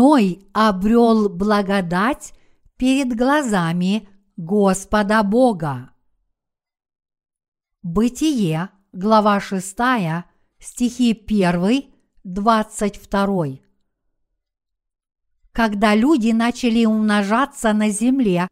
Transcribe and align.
Ной 0.00 0.46
обрел 0.52 1.28
благодать 1.28 2.32
перед 2.76 3.16
глазами 3.16 4.08
Господа 4.36 5.24
Бога. 5.24 5.90
Бытие, 7.82 8.68
глава 8.92 9.40
6, 9.40 9.76
стихи 10.60 11.20
1, 11.26 11.92
22. 12.22 13.46
Когда 15.50 15.96
люди 15.96 16.30
начали 16.30 16.84
умножаться 16.84 17.72
на 17.72 17.90
земле 17.90 18.46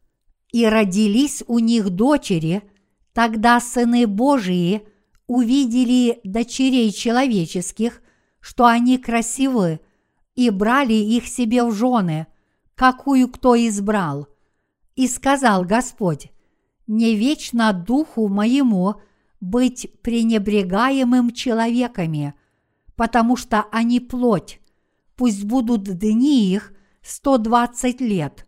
и 0.50 0.66
родились 0.66 1.44
у 1.46 1.60
них 1.60 1.90
дочери, 1.90 2.64
тогда 3.12 3.60
сыны 3.60 4.08
Божии 4.08 4.82
увидели 5.28 6.18
дочерей 6.24 6.90
человеческих, 6.90 8.02
что 8.40 8.66
они 8.66 8.98
красивы, 8.98 9.78
и 10.36 10.50
брали 10.50 10.94
их 10.94 11.26
себе 11.26 11.64
в 11.64 11.72
жены, 11.72 12.28
какую 12.74 13.28
кто 13.28 13.56
избрал. 13.56 14.28
И 14.94 15.08
сказал 15.08 15.64
Господь, 15.64 16.30
не 16.86 17.16
вечно 17.16 17.72
духу 17.72 18.28
моему 18.28 18.96
быть 19.40 19.90
пренебрегаемым 20.02 21.32
человеками, 21.32 22.34
потому 22.94 23.36
что 23.36 23.66
они 23.72 23.98
плоть, 23.98 24.60
пусть 25.16 25.44
будут 25.44 25.82
дни 25.82 26.52
их 26.52 26.72
120 27.02 28.00
лет. 28.00 28.46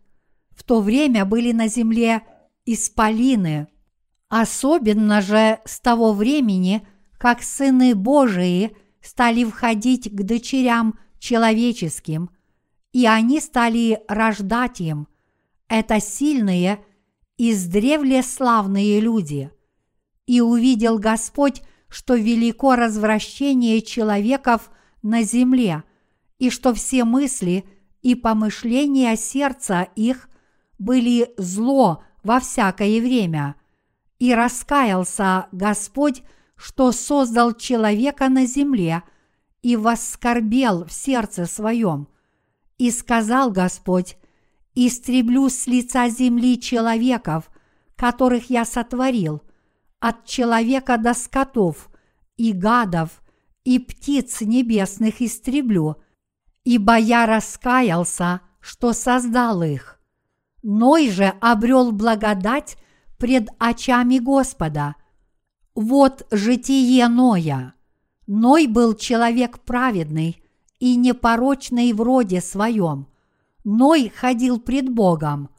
В 0.51 0.63
то 0.63 0.81
время 0.81 1.25
были 1.25 1.51
на 1.51 1.67
земле 1.67 2.23
исполины, 2.65 3.67
особенно 4.27 5.21
же 5.21 5.59
с 5.65 5.79
того 5.79 6.13
времени, 6.13 6.87
как 7.17 7.41
сыны 7.41 7.95
Божии 7.95 8.75
стали 9.01 9.43
входить 9.43 10.09
к 10.13 10.23
дочерям 10.23 10.99
человеческим, 11.19 12.31
и 12.91 13.05
они 13.05 13.39
стали 13.39 14.01
рождать 14.07 14.79
им. 14.79 15.07
Это 15.67 15.99
сильные, 15.99 16.83
издревле 17.37 18.23
славные 18.23 18.99
люди. 18.99 19.51
И 20.25 20.41
увидел 20.41 20.97
Господь, 20.97 21.61
что 21.87 22.15
велико 22.15 22.75
развращение 22.75 23.81
человеков 23.81 24.71
на 25.01 25.23
земле, 25.23 25.83
и 26.39 26.49
что 26.49 26.73
все 26.73 27.03
мысли 27.03 27.65
и 28.01 28.15
помышления 28.15 29.15
сердца 29.15 29.87
их 29.95 30.29
были 30.77 31.33
зло 31.37 32.03
во 32.23 32.39
всякое 32.39 33.01
время. 33.01 33.55
И 34.19 34.33
раскаялся 34.33 35.47
Господь, 35.51 36.23
что 36.55 36.91
создал 36.91 37.53
человека 37.53 38.29
на 38.29 38.45
земле– 38.45 39.03
и 39.61 39.75
воскорбел 39.75 40.85
в 40.85 40.91
сердце 40.91 41.45
своем. 41.45 42.07
И 42.77 42.91
сказал 42.91 43.51
Господь, 43.51 44.17
истреблю 44.73 45.49
с 45.49 45.67
лица 45.67 46.09
земли 46.09 46.59
человеков, 46.59 47.49
которых 47.95 48.49
я 48.49 48.65
сотворил, 48.65 49.41
от 49.99 50.25
человека 50.25 50.97
до 50.97 51.13
скотов 51.13 51.89
и 52.37 52.53
гадов 52.53 53.21
и 53.65 53.79
птиц 53.79 54.41
небесных 54.41 55.21
истреблю, 55.21 55.97
ибо 56.63 56.97
я 56.97 57.25
раскаялся, 57.25 58.41
что 58.61 58.93
создал 58.93 59.61
их. 59.61 59.99
Ной 60.63 61.09
же 61.09 61.33
обрел 61.41 61.91
благодать 61.91 62.77
пред 63.17 63.49
очами 63.59 64.19
Господа. 64.19 64.95
Вот 65.75 66.25
житие 66.31 67.07
Ноя. 67.07 67.73
Ной 68.31 68.67
был 68.67 68.93
человек 68.93 69.57
праведный 69.61 70.43
и 70.77 70.95
непорочный 70.97 71.93
в 71.93 72.01
роде 72.01 72.41
своем. 72.41 73.07
Ной 73.63 74.13
ходил 74.15 74.59
пред 74.59 74.87
Богом. 74.87 75.49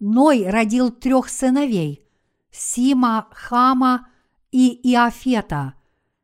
Ной 0.00 0.48
родил 0.48 0.90
трех 0.90 1.28
сыновей– 1.28 2.02
Сима, 2.50 3.28
Хама 3.30 4.08
и 4.50 4.70
Иофета. 4.90 5.74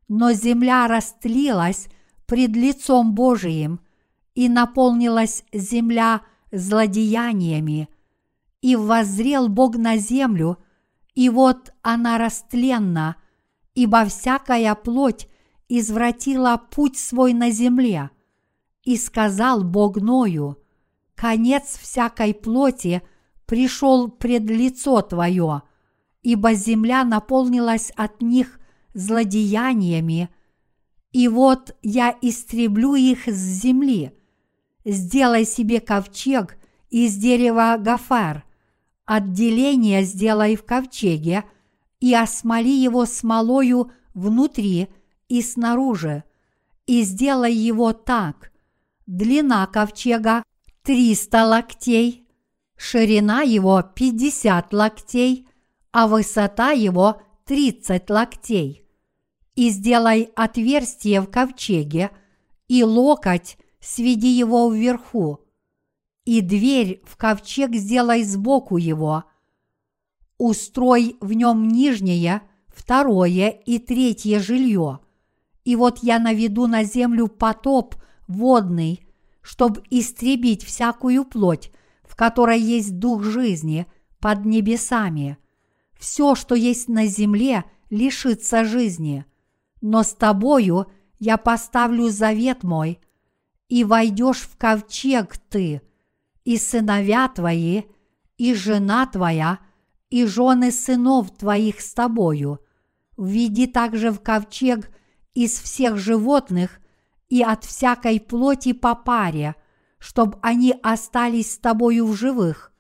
Но 0.09 0.33
земля 0.33 0.89
растлилась 0.89 1.89
пред 2.25 2.57
лицом 2.57 3.15
Божиим, 3.15 3.81
и 4.35 4.49
наполнилась 4.49 5.45
земля 5.53 6.23
злодеяниями. 6.51 7.91
И 8.63 8.75
воззрел 8.75 9.49
Бог 9.49 9.77
на 9.77 9.99
землю, 9.99 10.57
и 11.15 11.29
вот 11.29 11.75
она 11.83 12.17
растленна, 12.17 13.17
ибо 13.75 14.07
всякая 14.07 14.75
плоть 14.75 15.27
извратила 15.71 16.61
путь 16.71 16.99
свой 16.99 17.33
на 17.33 17.51
земле. 17.51 18.11
И 18.83 18.97
сказал 18.97 19.63
Бог 19.63 19.97
Ною, 19.97 20.59
конец 21.15 21.79
всякой 21.81 22.35
плоти 22.35 23.03
пришел 23.47 24.09
пред 24.09 24.51
лицо 24.51 25.01
Твое, 25.01 25.63
ибо 26.23 26.55
земля 26.55 27.05
наполнилась 27.05 27.93
от 27.95 28.21
них 28.21 28.59
злодеяниями, 28.95 30.29
и 31.13 31.29
вот 31.29 31.77
я 31.83 32.17
истреблю 32.21 32.95
их 32.95 33.29
с 33.29 33.37
земли. 33.37 34.13
Сделай 34.85 35.45
себе 35.45 35.81
ковчег 35.81 36.57
из 36.89 37.15
дерева 37.17 37.77
гафар, 37.79 38.45
отделение 39.05 40.03
сделай 40.03 40.57
в 40.57 40.65
ковчеге 40.65 41.45
и 42.01 42.13
осмоли 42.15 42.77
его 42.77 43.07
смолою 43.07 43.93
внутри– 44.15 44.89
и 45.31 45.43
снаружи, 45.43 46.25
и 46.87 47.03
сделай 47.03 47.55
его 47.55 47.93
так. 47.93 48.53
Длина 49.07 49.67
ковчега 49.69 50.43
300 50.83 51.45
локтей, 51.47 52.27
ширина 52.77 53.43
его 53.43 53.81
50 53.83 54.73
локтей, 54.73 55.49
а 55.93 56.09
высота 56.09 56.73
его 56.73 57.23
30 57.45 58.11
локтей. 58.11 58.85
И 59.55 59.71
сделай 59.71 60.31
отверстие 60.35 61.21
в 61.21 61.31
ковчеге, 61.31 62.11
и 62.67 62.83
локоть 62.83 63.57
сведи 63.81 64.33
его 64.33 64.69
вверху, 64.71 65.41
и 66.25 66.41
дверь 66.41 67.03
в 67.05 67.17
ковчег 67.17 67.75
сделай 67.75 68.25
сбоку 68.25 68.79
его. 68.79 69.25
Устрой 70.39 71.17
в 71.21 71.33
нем 71.35 71.69
нижнее, 71.69 72.43
второе 72.67 73.51
и 73.51 73.79
третье 73.79 74.41
жилье– 74.41 74.99
и 75.71 75.77
вот 75.77 76.01
я 76.03 76.19
наведу 76.19 76.67
на 76.67 76.83
землю 76.83 77.29
потоп 77.29 77.95
водный, 78.27 79.07
чтобы 79.41 79.85
истребить 79.89 80.65
всякую 80.65 81.25
плоть, 81.25 81.71
в 82.03 82.17
которой 82.17 82.61
есть 82.61 82.99
дух 82.99 83.23
жизни 83.23 83.87
под 84.19 84.45
небесами. 84.45 85.39
Все, 85.97 86.35
что 86.35 86.57
есть 86.57 86.89
на 86.89 87.07
земле, 87.07 87.67
лишится 87.89 88.65
жизни. 88.65 89.25
Но 89.81 90.03
с 90.03 90.13
тобою 90.13 90.87
я 91.21 91.37
поставлю 91.37 92.09
завет 92.09 92.65
мой, 92.65 92.99
и 93.69 93.85
войдешь 93.85 94.41
в 94.41 94.57
ковчег 94.57 95.39
ты, 95.39 95.83
и 96.45 96.57
сыновья 96.57 97.29
твои, 97.29 97.83
и 98.39 98.55
жена 98.55 99.07
твоя, 99.07 99.61
и 100.09 100.27
жены 100.27 100.73
сынов 100.73 101.31
твоих 101.31 101.81
с 101.81 101.95
тобою. 101.95 102.59
Введи 103.17 103.69
также 103.69 104.11
в 104.11 104.19
ковчег 104.19 104.91
из 105.41 105.59
всех 105.59 105.97
животных 105.97 106.81
и 107.31 107.43
от 107.43 107.65
всякой 107.65 108.21
плоти 108.21 108.75
по 108.75 108.95
паре, 108.95 109.55
чтобы 109.99 110.39
они 110.43 110.75
остались 110.83 111.55
с 111.55 111.59
тобою 111.59 112.07
в 112.07 112.15
живых, 112.15 112.73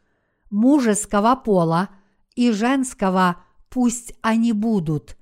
мужеского 0.50 1.36
пола 1.36 1.88
и 2.34 2.50
женского 2.50 3.42
пусть 3.70 4.12
они 4.20 4.52
будут, 4.52 5.16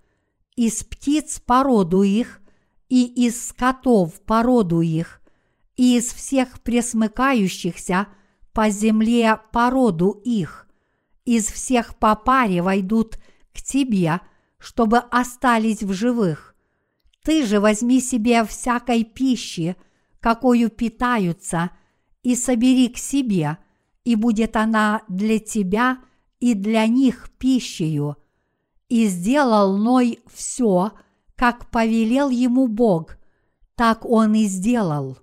из 0.57 0.83
птиц 0.83 1.39
породу 1.39 2.03
их 2.03 2.41
и 2.89 3.05
из 3.05 3.51
скотов 3.51 4.21
породу 4.23 4.81
их, 4.81 5.21
и 5.77 5.97
из 5.97 6.07
всех 6.13 6.61
пресмыкающихся 6.63 8.09
по 8.53 8.69
земле 8.69 9.39
породу 9.53 10.11
их, 10.25 10.67
из 11.25 11.47
всех 11.47 11.95
по 11.99 12.17
паре 12.17 12.63
войдут 12.63 13.21
к 13.55 13.63
тебе, 13.63 14.23
чтобы 14.59 14.99
остались 14.99 15.85
в 15.85 15.93
живых. 15.93 16.57
Ты 17.29 17.45
же 17.45 17.61
возьми 17.61 18.01
себе 18.01 18.43
всякой 18.43 19.05
пищи, 19.05 19.77
какую 20.19 20.71
питаются, 20.71 21.73
и 22.23 22.35
собери 22.35 22.89
к 22.89 22.97
себе, 22.97 23.59
и 24.03 24.15
будет 24.15 24.57
она 24.57 25.03
для 25.09 25.39
тебя 25.39 25.99
и 26.41 26.55
для 26.55 26.87
них 26.87 27.29
пищею. 27.37 28.17
И 28.89 29.09
сделал 29.09 29.77
Ной 29.77 30.21
все, 30.33 30.93
как 31.37 31.71
повелел 31.71 32.31
ему 32.31 32.67
Бог, 32.67 33.19
так 33.75 34.07
он 34.07 34.33
и 34.33 34.45
сделал. 34.45 35.19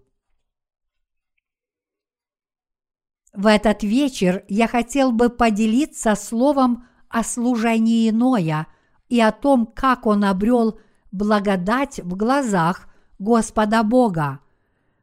В 3.33 3.47
этот 3.47 3.81
вечер 3.81 4.45
я 4.47 4.67
хотел 4.67 5.11
бы 5.11 5.31
поделиться 5.31 6.13
словом 6.13 6.85
о 7.09 7.23
служении 7.23 8.11
Ноя 8.11 8.67
и 9.09 9.19
о 9.19 9.31
том, 9.31 9.65
как 9.65 10.05
он 10.05 10.23
обрел 10.23 10.79
благодать 11.15 11.99
в 11.99 12.15
глазах 12.15 12.87
Господа 13.19 13.83
Бога. 13.83 14.39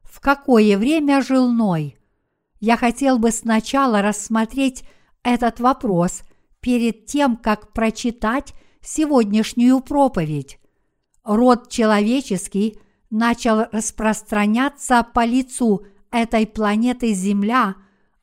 В 0.03 0.21
какое 0.21 0.77
время 0.77 1.23
жил 1.23 1.51
Ной? 1.51 1.97
Я 2.61 2.77
хотел 2.77 3.19
бы 3.19 3.31
сначала 3.31 4.03
рассмотреть 4.03 4.85
этот 5.23 5.59
вопрос 5.61 6.23
перед 6.61 7.07
тем, 7.07 7.37
как 7.37 7.73
прочитать 7.73 8.55
сегодняшнюю 8.83 9.81
проповедь. 9.81 10.61
Род 11.25 11.71
человеческий 11.71 12.79
начал 13.11 13.67
распространяться 13.73 15.05
по 15.15 15.25
лицу 15.25 15.87
этой 16.11 16.47
планеты 16.47 17.13
Земля 17.15 17.77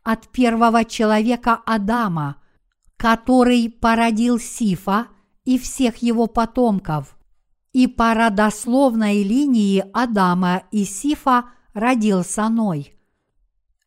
от 0.03 0.29
первого 0.29 0.85
человека 0.85 1.61
Адама, 1.65 2.37
который 2.97 3.69
породил 3.69 4.39
Сифа 4.39 5.07
и 5.43 5.57
всех 5.57 5.97
его 5.97 6.27
потомков. 6.27 7.17
И 7.79 7.87
по 7.87 8.13
родословной 8.13 9.23
линии 9.23 9.85
Адама 9.93 10.63
и 10.69 10.83
Сифа 10.83 11.45
родился 11.73 12.49
Ной. 12.49 12.93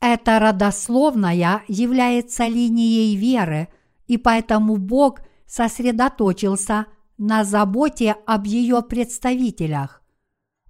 Эта 0.00 0.38
родословная 0.38 1.62
является 1.68 2.46
линией 2.46 3.14
веры, 3.16 3.68
и 4.06 4.16
поэтому 4.16 4.78
Бог 4.78 5.20
сосредоточился 5.46 6.86
на 7.18 7.44
заботе 7.44 8.16
об 8.24 8.46
ее 8.46 8.80
представителях. 8.80 10.00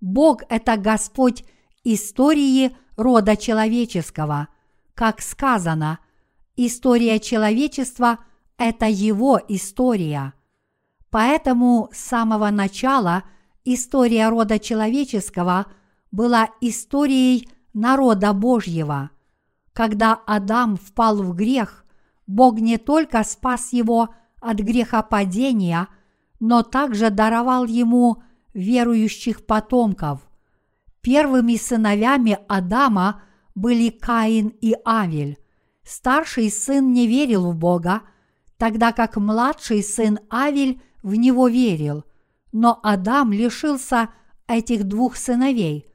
Бог– 0.01 0.43
это 0.49 0.77
Господь 0.77 1.45
истории 1.85 2.77
рода 2.97 3.37
человеческого. 3.37 4.49
Как 4.95 5.21
сказано, 5.21 6.01
история 6.57 7.21
человечества– 7.21 8.19
это 8.59 8.87
его 8.87 9.41
история. 9.47 10.33
Поэтому 11.13 11.91
с 11.93 11.99
самого 11.99 12.51
начала 12.51 13.23
история 13.65 14.29
рода 14.29 14.59
человеческого 14.59 15.67
была 16.11 16.49
историей 16.61 17.49
народа 17.73 18.33
Божьего. 18.33 19.11
Когда 19.73 20.19
Адам 20.27 20.77
впал 20.77 21.23
в 21.23 21.37
грех, 21.37 21.85
Бог 22.27 22.59
не 22.59 22.79
только 22.79 23.23
спас 23.23 23.73
его 23.73 24.09
от 24.41 24.57
грехопадения, 24.57 25.87
но 26.41 26.65
также 26.65 27.11
даровал 27.11 27.67
ему 27.67 28.25
верующих 28.53 29.47
потомков– 29.47 30.21
Первыми 31.03 31.57
сыновьями 31.57 32.39
Адама 32.49 33.23
были 33.57 33.91
Каин 33.91 34.49
и 34.61 34.75
Авель. 34.87 35.37
Старший 35.83 36.49
сын 36.49 36.93
не 36.93 37.09
верил 37.09 37.51
в 37.51 37.57
Бога, 37.57 38.03
тогда 38.57 38.93
как 38.93 39.17
младший 39.17 39.83
сын 39.83 40.21
Авель 40.31 40.81
в 41.03 41.15
него 41.15 41.49
верил. 41.49 42.05
Но 42.53 42.79
Адам 42.83 43.33
лишился 43.33 44.11
этих 44.47 44.85
двух 44.85 45.17
сыновей. 45.17 45.87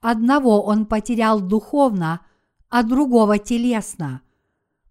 Одного 0.00 0.62
он 0.62 0.86
потерял 0.86 1.40
духовно, 1.40 2.20
а 2.68 2.82
другого 2.82 3.38
телесно. 3.38 4.22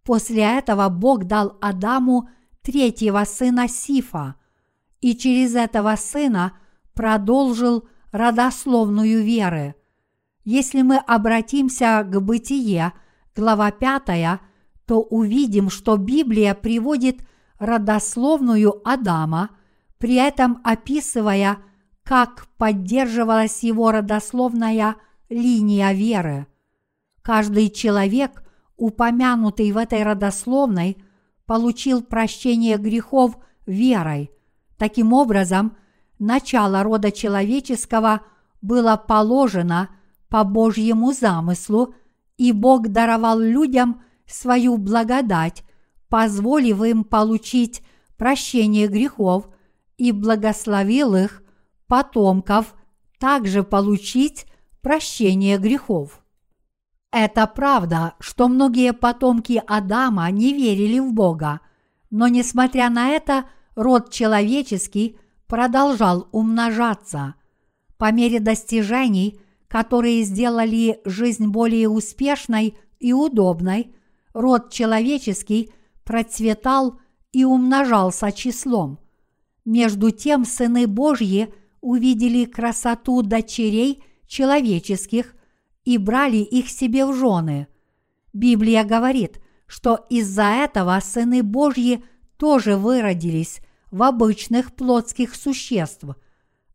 После 0.04 0.44
этого 0.44 0.90
Бог 0.90 1.26
дал 1.26 1.58
Адаму 1.62 2.30
третьего 2.62 3.24
сына 3.26 3.68
Сифа, 3.68 4.36
и 5.02 5.16
через 5.16 5.56
этого 5.56 5.96
сына 5.96 6.58
продолжил 6.94 7.88
родословную 8.12 9.24
веры. 9.24 9.76
Если 10.44 10.82
мы 10.82 10.98
обратимся 10.98 12.04
к 12.04 12.22
Бытие, 12.22 12.94
глава 13.36 13.72
5, 13.72 14.40
то 14.86 15.02
увидим, 15.02 15.70
что 15.70 15.98
Библия 15.98 16.54
приводит 16.54 17.26
родословную 17.60 18.82
Адама, 18.88 19.50
при 19.98 20.16
этом 20.16 20.62
описывая, 20.64 21.58
как 22.04 22.48
поддерживалась 22.58 23.64
его 23.64 23.92
родословная 23.92 24.96
линия 25.30 25.92
веры. 25.92 26.48
Каждый 27.22 27.70
человек, 27.70 28.44
упомянутый 28.78 29.72
в 29.72 29.78
этой 29.78 30.04
родословной, 30.04 30.98
получил 31.46 32.04
прощение 32.04 32.78
грехов 32.78 33.38
верой. 33.66 34.32
Таким 34.78 35.14
образом, 35.14 35.76
начало 36.20 36.84
рода 36.84 37.12
человеческого 37.12 38.22
было 38.62 38.96
положено 38.98 39.90
по 40.30 40.44
Божьему 40.44 41.14
замыслу, 41.14 41.96
и 42.38 42.52
Бог 42.52 42.90
даровал 42.90 43.40
людям 43.40 44.02
свою 44.28 44.78
благодать, 44.78 45.64
позволив 46.16 46.82
им 46.82 47.04
получить 47.04 47.84
прощение 48.16 48.88
грехов 48.88 49.50
и 49.98 50.14
благословил 50.14 51.14
их 51.14 51.44
потомков 51.88 52.74
также 53.20 53.64
получить 53.64 54.46
прощение 54.82 55.58
грехов. 55.58 56.24
Это 57.12 57.46
правда, 57.48 58.14
что 58.22 58.48
многие 58.48 58.94
потомки 58.94 59.62
Адама 59.68 60.32
не 60.32 60.54
верили 60.54 61.00
в 61.00 61.12
Бога, 61.12 61.60
но 62.10 62.30
несмотря 62.30 62.90
на 62.90 63.10
это, 63.10 63.50
род 63.76 64.10
человеческий 64.10 65.20
продолжал 65.48 66.30
умножаться. 66.32 67.36
По 67.98 68.14
мере 68.14 68.40
достижений, 68.40 69.38
которые 69.68 70.24
сделали 70.24 71.02
жизнь 71.04 71.48
более 71.48 71.90
успешной 71.90 72.78
и 73.02 73.12
удобной, 73.12 73.94
род 74.32 74.72
человеческий 74.72 75.72
процветал 76.06 77.00
и 77.34 77.44
умножался 77.44 78.32
числом. 78.32 79.00
Между 79.66 80.12
тем 80.12 80.46
сыны 80.46 80.88
Божьи 80.88 81.54
увидели 81.82 82.46
красоту 82.46 83.22
дочерей 83.22 84.04
человеческих 84.28 85.36
и 85.84 85.98
брали 85.98 86.38
их 86.38 86.70
себе 86.70 87.06
в 87.06 87.14
жены. 87.14 87.68
Библия 88.34 88.84
говорит, 88.84 89.42
что 89.68 90.06
из-за 90.10 90.44
этого 90.44 91.00
сыны 91.00 91.44
Божьи 91.44 92.04
тоже 92.38 92.78
выродились 92.78 93.60
в 93.92 94.04
обычных 94.04 94.74
плотских 94.74 95.36
существ. 95.36 96.06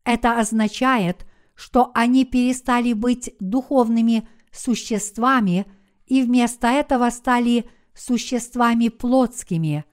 Это 0.05 0.39
означает, 0.39 1.27
что 1.55 1.91
они 1.95 2.25
перестали 2.25 2.95
быть 2.95 3.35
духовными 3.39 4.27
существами 4.51 5.67
и 6.07 6.23
вместо 6.23 6.69
этого 6.69 7.11
стали 7.11 7.69
существами 7.95 8.89
плотскими. 8.89 9.85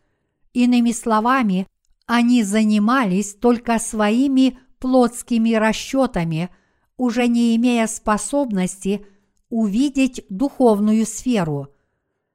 Иными 0.53 0.91
словами, 0.91 1.67
они 2.05 2.43
занимались 2.43 3.33
только 3.35 3.79
своими 3.79 4.57
плотскими 4.79 5.53
расчетами, 5.53 6.49
уже 6.95 7.27
не 7.27 7.55
имея 7.55 7.87
способности 7.87 9.05
увидеть 9.49 10.25
духовную 10.29 11.05
сферу. 11.05 11.67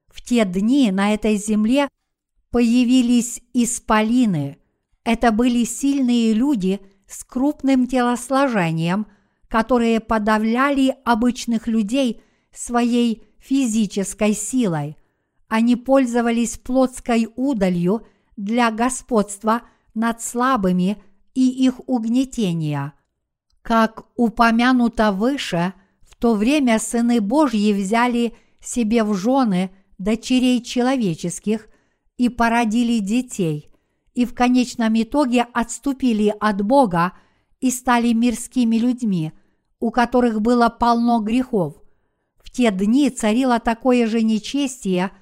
В 0.08 0.22
те 0.22 0.44
дни 0.44 0.90
на 0.90 1.14
этой 1.14 1.36
земле 1.36 1.88
появились 2.50 3.40
исполины– 3.52 4.58
это 5.04 5.32
были 5.32 5.64
сильные 5.64 6.32
люди 6.32 6.80
с 7.08 7.24
крупным 7.24 7.86
телосложением, 7.86 9.06
которые 9.48 10.00
подавляли 10.00 10.94
обычных 11.04 11.66
людей 11.66 12.22
своей 12.52 13.24
физической 13.38 14.32
силой. 14.34 14.96
Они 15.52 15.76
пользовались 15.76 16.56
плотской 16.56 17.28
удалью 17.36 18.06
для 18.38 18.70
господства 18.70 19.60
над 19.92 20.22
слабыми 20.22 20.96
и 21.34 21.46
их 21.46 21.86
угнетения. 21.86 22.94
Как 23.60 24.06
упомянуто 24.16 25.12
выше, 25.12 25.74
в 26.00 26.16
то 26.16 26.36
время 26.36 26.78
сыны 26.78 27.20
Божьи 27.20 27.74
взяли 27.74 28.34
себе 28.62 29.04
в 29.04 29.12
жены 29.12 29.70
дочерей 29.98 30.62
человеческих 30.62 31.68
и 32.16 32.30
породили 32.30 33.00
детей– 33.00 33.68
и 34.14 34.24
в 34.24 34.34
конечном 34.34 34.94
итоге 34.94 35.46
отступили 35.52 36.34
от 36.40 36.62
Бога 36.62 37.12
и 37.60 37.70
стали 37.70 38.14
мирскими 38.14 38.76
людьми, 38.76 39.32
у 39.80 39.90
которых 39.90 40.40
было 40.40 40.70
полно 40.70 41.20
грехов. 41.20 41.74
В 42.42 42.50
те 42.50 42.70
дни 42.70 43.10
царило 43.10 43.60
такое 43.60 44.06
же 44.06 44.22
нечестие, 44.22 45.12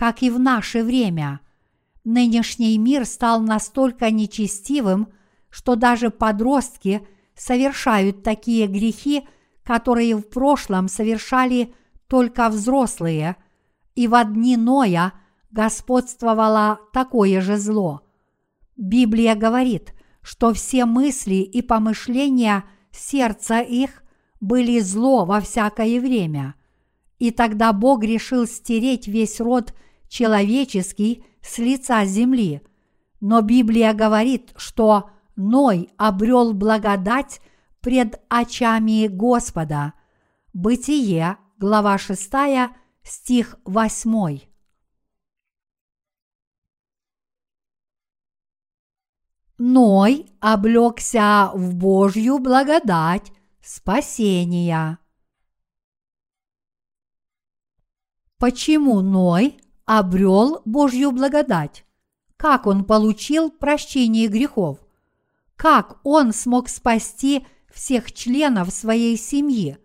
как 0.00 0.22
и 0.22 0.30
в 0.30 0.40
наше 0.40 0.82
время. 0.82 1.40
Нынешний 2.04 2.78
мир 2.78 3.04
стал 3.04 3.42
настолько 3.42 4.10
нечестивым, 4.10 5.08
что 5.50 5.76
даже 5.76 6.08
подростки 6.08 7.06
совершают 7.36 8.22
такие 8.22 8.66
грехи, 8.66 9.28
которые 9.62 10.16
в 10.16 10.22
прошлом 10.22 10.88
совершали 10.88 11.74
только 12.06 12.48
взрослые, 12.48 13.36
и 13.94 14.08
в 14.08 14.24
дни 14.24 14.56
Ноя 14.56 15.12
господствовало 15.50 16.80
такое 16.94 17.42
же 17.42 17.58
зло– 17.58 18.00
Библия 18.78 19.34
говорит, 19.34 19.92
что 20.22 20.54
все 20.54 20.86
мысли 20.86 21.34
и 21.34 21.60
помышления 21.60 22.64
сердца 22.90 23.60
их 23.60 24.02
были 24.40 24.80
зло 24.80 25.26
во 25.26 25.42
всякое 25.42 26.00
время. 26.00 26.54
И 27.18 27.30
тогда 27.30 27.74
Бог 27.74 28.02
решил 28.02 28.46
стереть 28.46 29.06
весь 29.06 29.38
род 29.38 29.74
человеческий 30.10 31.24
с 31.40 31.56
лица 31.56 32.04
земли. 32.04 32.60
Но 33.20 33.40
Библия 33.40 33.94
говорит, 33.94 34.52
что 34.56 35.10
Ной 35.36 35.88
обрел 35.96 36.52
благодать 36.52 37.40
пред 37.80 38.20
очами 38.28 39.06
Господа. 39.06 39.94
Бытие, 40.52 41.38
глава 41.56 41.96
6, 41.96 42.30
стих 43.02 43.56
8. 43.64 44.40
Ной 49.58 50.26
облегся 50.40 51.50
в 51.54 51.74
Божью 51.74 52.38
благодать 52.38 53.30
спасения. 53.62 54.98
Почему 58.38 59.02
Ной 59.02 59.60
обрел 59.98 60.62
Божью 60.64 61.12
благодать? 61.12 61.84
Как 62.36 62.66
он 62.66 62.84
получил 62.84 63.50
прощение 63.50 64.28
грехов? 64.28 64.78
Как 65.56 65.98
он 66.04 66.32
смог 66.32 66.68
спасти 66.68 67.46
всех 67.72 68.12
членов 68.12 68.70
своей 68.70 69.16
семьи? 69.16 69.78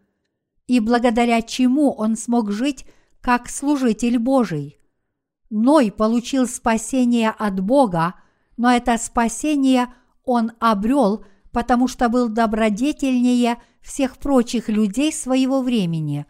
И 0.68 0.80
благодаря 0.80 1.42
чему 1.42 1.92
он 1.92 2.16
смог 2.16 2.52
жить 2.52 2.86
как 3.22 3.50
служитель 3.50 4.18
Божий? 4.18 4.80
Ной 5.50 5.92
получил 5.92 6.48
спасение 6.48 7.30
от 7.30 7.60
Бога– 7.60 8.16
но 8.58 8.72
это 8.72 8.98
спасение 8.98 9.94
он 10.24 10.52
обрел, 10.60 11.26
потому 11.52 11.88
что 11.88 12.10
был 12.10 12.30
добродетельнее 12.30 13.62
всех 13.82 14.18
прочих 14.18 14.70
людей 14.70 15.12
своего 15.12 15.62
времени. 15.62 16.26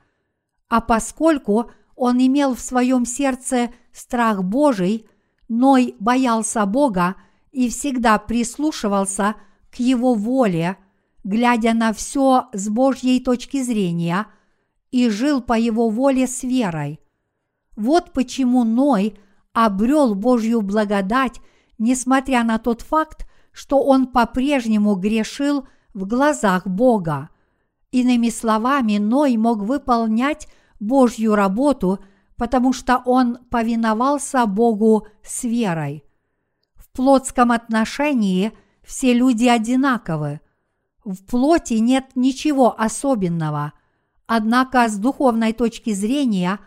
А 0.68 0.82
поскольку 0.82 1.72
он 1.96 2.20
имел 2.20 2.56
в 2.56 2.60
своем 2.60 3.06
сердце 3.06 3.72
страх 3.92 4.44
Божий, 4.44 5.08
Ной 5.48 5.96
боялся 6.00 6.66
Бога 6.66 7.16
и 7.52 7.70
всегда 7.70 8.18
прислушивался 8.18 9.36
к 9.72 9.76
Его 9.76 10.14
воле, 10.14 10.78
глядя 11.24 11.74
на 11.74 11.94
все 11.94 12.48
с 12.54 12.68
Божьей 12.70 13.20
точки 13.20 13.62
зрения, 13.62 14.28
и 14.92 15.10
жил 15.10 15.42
по 15.42 15.58
Его 15.58 15.90
воле 15.90 16.28
с 16.28 16.44
верой. 16.44 17.00
Вот 17.76 18.12
почему 18.14 18.64
Ной 18.64 19.18
обрел 19.54 20.16
Божью 20.16 20.62
благодать 20.62 21.40
несмотря 21.78 22.44
на 22.44 22.58
тот 22.58 22.82
факт, 22.82 23.28
что 23.52 23.82
он 23.84 24.08
по-прежнему 24.08 24.96
грешил 24.96 25.68
в 25.94 26.06
глазах 26.06 26.68
Бога. 26.68 27.30
Иными 27.92 28.30
словами, 28.30 28.98
Ной 28.98 29.38
мог 29.38 29.60
выполнять 29.60 30.48
Божью 30.80 31.36
работу, 31.36 32.00
потому 32.38 32.74
что 32.74 33.02
он 33.06 33.38
повиновался 33.50 34.46
Богу 34.46 35.08
с 35.24 35.44
верой. 35.44 36.04
В 36.76 36.90
плотском 36.92 37.52
отношении 37.52 38.52
все 38.84 39.14
люди 39.14 39.48
одинаковы. 39.48 40.42
В 41.04 41.24
плоти 41.26 41.76
нет 41.76 42.12
ничего 42.16 42.80
особенного, 42.80 43.74
однако 44.28 44.88
с 44.88 44.98
духовной 44.98 45.54
точки 45.54 45.94
зрения 45.94 46.60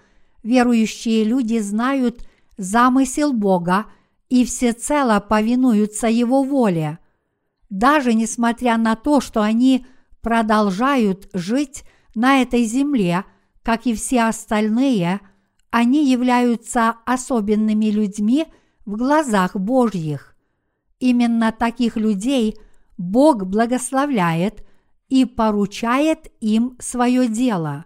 верующие 0.42 1.24
люди 1.24 1.58
знают 1.58 2.28
замысел 2.56 3.32
Бога– 3.32 3.86
и 4.28 4.44
всецело 4.44 5.20
повинуются 5.20 6.06
Его 6.06 6.42
воле, 6.42 6.98
даже 7.70 8.14
несмотря 8.14 8.76
на 8.76 8.94
то, 8.94 9.20
что 9.20 9.42
они 9.42 9.86
продолжают 10.20 11.28
жить 11.32 11.84
на 12.14 12.42
этой 12.42 12.64
земле, 12.64 13.24
как 13.62 13.86
и 13.86 13.94
все 13.94 14.22
остальные, 14.22 15.20
они 15.70 16.10
являются 16.10 16.96
особенными 17.04 17.86
людьми 17.86 18.46
в 18.86 18.96
глазах 18.96 19.56
Божьих. 19.56 20.34
Именно 20.98 21.52
таких 21.52 21.96
людей 21.96 22.56
Бог 22.96 23.44
благословляет 23.44 24.66
и 25.08 25.24
поручает 25.24 26.30
им 26.40 26.76
свое 26.80 27.28
дело. 27.28 27.84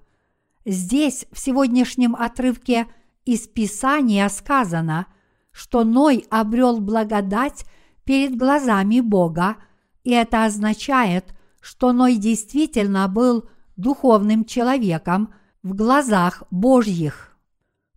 Здесь, 0.64 1.26
в 1.33 1.38
сегодняшнем 1.38 2.14
отрывке 2.14 2.87
из 3.25 3.49
Писания 3.49 4.29
сказано– 4.29 5.07
что 5.52 5.85
Ной 5.85 6.26
обрел 6.31 6.81
благодать 6.81 7.64
перед 8.05 8.37
глазами 8.37 9.00
Бога, 9.00 9.57
и 10.02 10.11
это 10.11 10.45
означает, 10.45 11.35
что 11.61 11.93
Ной 11.93 12.17
действительно 12.17 13.07
был 13.07 13.49
духовным 13.76 14.45
человеком 14.45 15.33
в 15.62 15.75
глазах 15.75 16.42
Божьих. 16.50 17.37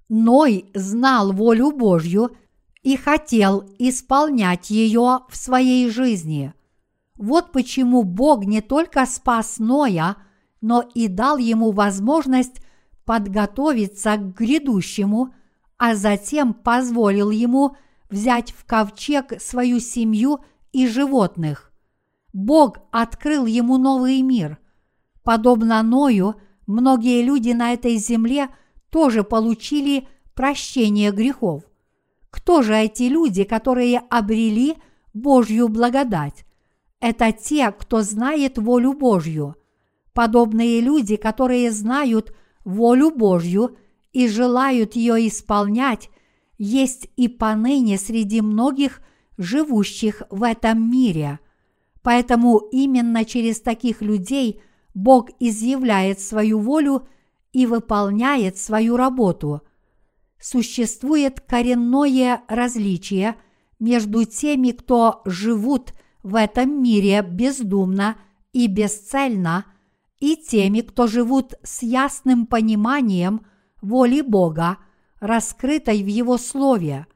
Ной 0.09 0.69
знал 0.73 1.31
волю 1.31 1.71
Божью 1.71 2.35
и 2.83 2.95
хотел 2.95 3.63
исполнять 3.79 4.69
ее 4.69 5.21
в 5.29 5.35
своей 5.35 5.89
жизни. 5.89 6.53
Вот 7.15 7.51
почему 7.51 8.03
Бог 8.03 8.45
не 8.45 8.61
только 8.61 9.05
спас 9.05 9.57
Ноя, 9.57 10.17
но 10.61 10.81
и 10.93 11.07
дал 11.07 11.37
ему 11.37 11.71
возможность 11.71 12.61
подготовиться 13.05 14.17
к 14.17 14.35
грядущему– 14.35 15.33
а 15.77 15.95
затем 15.95 16.53
позволил 16.53 17.29
ему 17.29 17.75
взять 18.09 18.51
в 18.51 18.65
ковчег 18.65 19.41
свою 19.41 19.79
семью 19.79 20.39
и 20.71 20.87
животных. 20.87 21.71
Бог 22.33 22.79
открыл 22.91 23.45
ему 23.45 23.77
новый 23.77 24.21
мир. 24.21 24.57
Подобно 25.23 25.81
Ною, 25.81 26.35
многие 26.67 27.23
люди 27.23 27.51
на 27.51 27.73
этой 27.73 27.95
земле 27.97 28.49
тоже 28.89 29.23
получили 29.23 30.07
прощение 30.33 31.11
грехов. 31.11 31.63
Кто 32.29 32.61
же 32.61 32.75
эти 32.75 33.03
люди, 33.03 33.43
которые 33.43 33.99
обрели 34.09 34.75
Божью 35.13 35.69
благодать? 35.69 36.45
Это 36.99 37.31
те, 37.31 37.71
кто 37.71 38.01
знает 38.01 38.57
волю 38.57 38.93
Божью. 38.93 39.55
Подобные 40.13 40.81
люди, 40.81 41.15
которые 41.15 41.71
знают 41.71 42.35
волю 42.63 43.11
Божью– 43.11 43.77
и 44.15 44.29
желают 44.29 44.95
ее 44.95 45.27
исполнять, 45.27 46.09
есть 46.57 47.09
и 47.17 47.27
поныне 47.27 47.97
среди 47.97 48.39
многих 48.39 49.01
живущих 49.37 50.23
в 50.29 50.41
этом 50.43 50.89
мире. 50.89 51.39
Поэтому 52.01 52.59
именно 52.71 53.25
через 53.25 53.59
таких 53.59 54.01
людей 54.01 54.61
Бог 54.95 55.29
изъявляет 55.39 56.19
свою 56.19 56.57
волю 56.57 57.07
и 57.53 57.67
выполняет 57.67 58.57
свою 58.57 58.97
работу. 58.97 59.61
Существует 60.39 61.39
коренное 61.41 62.41
различие 62.47 63.35
между 63.79 64.25
теми, 64.25 64.71
кто 64.71 65.21
живут 65.25 65.93
в 66.23 66.33
этом 66.33 66.81
мире 66.81 67.21
бездумно 67.21 68.15
и 68.53 68.65
бесцельно, 68.65 69.65
и 70.19 70.35
теми, 70.35 70.81
кто 70.81 71.05
живут 71.05 71.53
с 71.61 71.83
ясным 71.83 72.47
пониманием– 72.47 73.45
воли 73.85 74.21
Бога, 74.21 74.77
раскрытой 75.19 76.03
в 76.03 76.07
Его 76.07 76.37
Слове. 76.37 77.07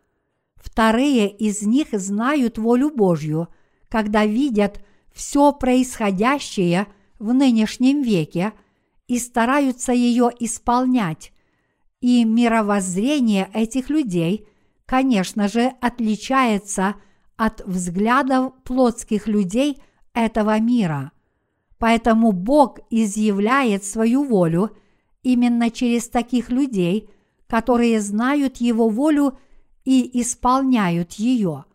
Вторые 0.56 1.30
из 1.30 1.62
них 1.64 1.88
знают 1.94 2.58
волю 2.58 2.92
Божью, 2.92 3.48
когда 3.90 4.26
видят 4.26 4.84
все 5.12 5.52
происходящее 5.52 6.88
в 7.20 7.34
нынешнем 7.34 8.02
веке 8.02 8.54
и 9.08 9.20
стараются 9.20 9.92
ее 9.92 10.32
исполнять. 10.40 11.32
И 12.02 12.24
мировоззрение 12.24 13.50
этих 13.54 13.90
людей, 13.90 14.48
конечно 14.86 15.48
же, 15.48 15.74
отличается 15.82 16.96
от 17.36 17.62
взглядов 17.66 18.54
плотских 18.64 19.28
людей 19.28 19.82
этого 20.14 20.60
мира. 20.60 21.12
Поэтому 21.78 22.32
Бог 22.32 22.80
изъявляет 22.90 23.84
свою 23.84 24.24
волю– 24.24 24.72
именно 25.24 25.70
через 25.70 26.10
таких 26.10 26.50
людей, 26.50 27.10
которые 27.48 28.02
знают 28.02 28.58
Его 28.58 28.90
волю 28.90 29.38
и 29.86 30.22
исполняют 30.22 31.14
ее. 31.14 31.66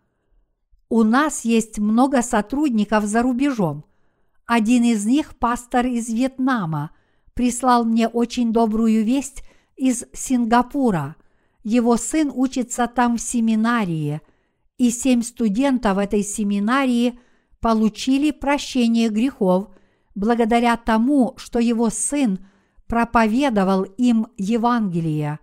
У 0.89 1.03
нас 1.03 1.45
есть 1.45 1.79
много 1.79 2.23
сотрудников 2.23 3.05
за 3.05 3.23
рубежом. 3.23 3.85
Один 4.47 4.85
из 4.85 5.05
них, 5.07 5.37
пастор 5.37 5.87
из 5.87 6.09
Вьетнама, 6.09 6.91
прислал 7.35 7.85
мне 7.85 8.09
очень 8.09 8.53
добрую 8.53 9.05
весть 9.05 9.43
из 9.77 10.05
Сингапура. 10.13 11.17
Его 11.63 11.97
сын 11.97 12.31
учится 12.35 12.87
там 12.87 13.17
в 13.17 13.21
семинарии, 13.21 14.21
и 14.77 14.91
семь 14.91 15.23
студентов 15.23 15.99
этой 15.99 16.23
семинарии 16.23 17.19
получили 17.61 18.31
прощение 18.31 19.09
грехов 19.09 19.69
благодаря 20.15 20.77
тому, 20.77 21.35
что 21.37 21.59
его 21.59 21.91
сын– 21.91 22.39
проповедовал 22.87 23.83
им 23.83 24.29
Евангелие. 24.37 25.41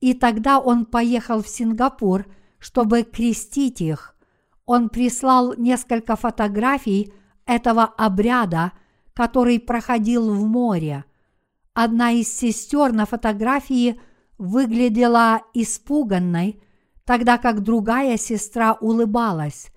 И 0.00 0.14
тогда 0.14 0.60
он 0.60 0.86
поехал 0.86 1.42
в 1.42 1.48
Сингапур, 1.48 2.26
чтобы 2.58 3.02
крестить 3.02 3.80
их. 3.80 4.14
Он 4.64 4.88
прислал 4.88 5.54
несколько 5.56 6.14
фотографий 6.16 7.12
этого 7.48 7.84
обряда, 7.84 8.70
который 9.14 9.58
проходил 9.58 10.32
в 10.32 10.46
море. 10.46 11.04
Одна 11.74 12.12
из 12.12 12.32
сестер 12.32 12.92
на 12.92 13.06
фотографии 13.06 14.00
выглядела 14.38 15.42
испуганной, 15.54 16.62
тогда 17.04 17.38
как 17.38 17.62
другая 17.64 18.16
сестра 18.16 18.74
улыбалась, 18.74 19.72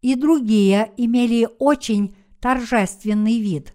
и 0.00 0.14
другие 0.14 0.92
имели 0.96 1.46
очень 1.58 2.16
торжественный 2.40 3.38
вид. 3.38 3.74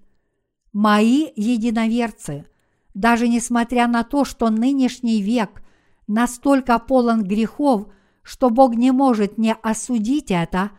Мои 0.71 1.27
единоверцы– 1.35 2.47
даже 2.93 3.27
несмотря 3.27 3.87
на 3.87 4.03
то, 4.03 4.23
что 4.25 4.49
нынешний 4.49 5.21
век 5.21 5.63
настолько 6.07 6.77
полон 6.79 7.23
грехов, 7.23 7.87
что 8.21 8.49
Бог 8.49 8.75
не 8.75 8.91
может 8.91 9.37
не 9.37 9.53
осудить 9.53 10.31
это, 10.31 10.71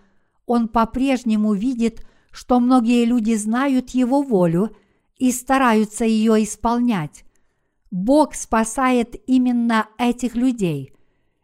Он 0.46 0.68
по-прежнему 0.68 1.54
видит, 1.54 2.06
что 2.34 2.58
многие 2.58 3.04
люди 3.04 3.36
знают 3.36 3.90
Его 3.90 4.20
волю 4.20 4.74
и 5.18 5.30
стараются 5.30 6.04
ее 6.04 6.42
исполнять. 6.42 7.24
Бог 7.92 8.34
спасает 8.34 9.14
именно 9.28 9.86
этих 9.98 10.34
людей. 10.34 10.92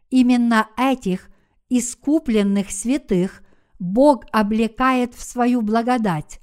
Именно 0.09 0.67
этих 0.77 1.29
искупленных 1.69 2.71
святых 2.71 3.41
Бог 3.79 4.25
облекает 4.33 5.15
в 5.15 5.23
свою 5.23 5.61
благодать. 5.61 6.41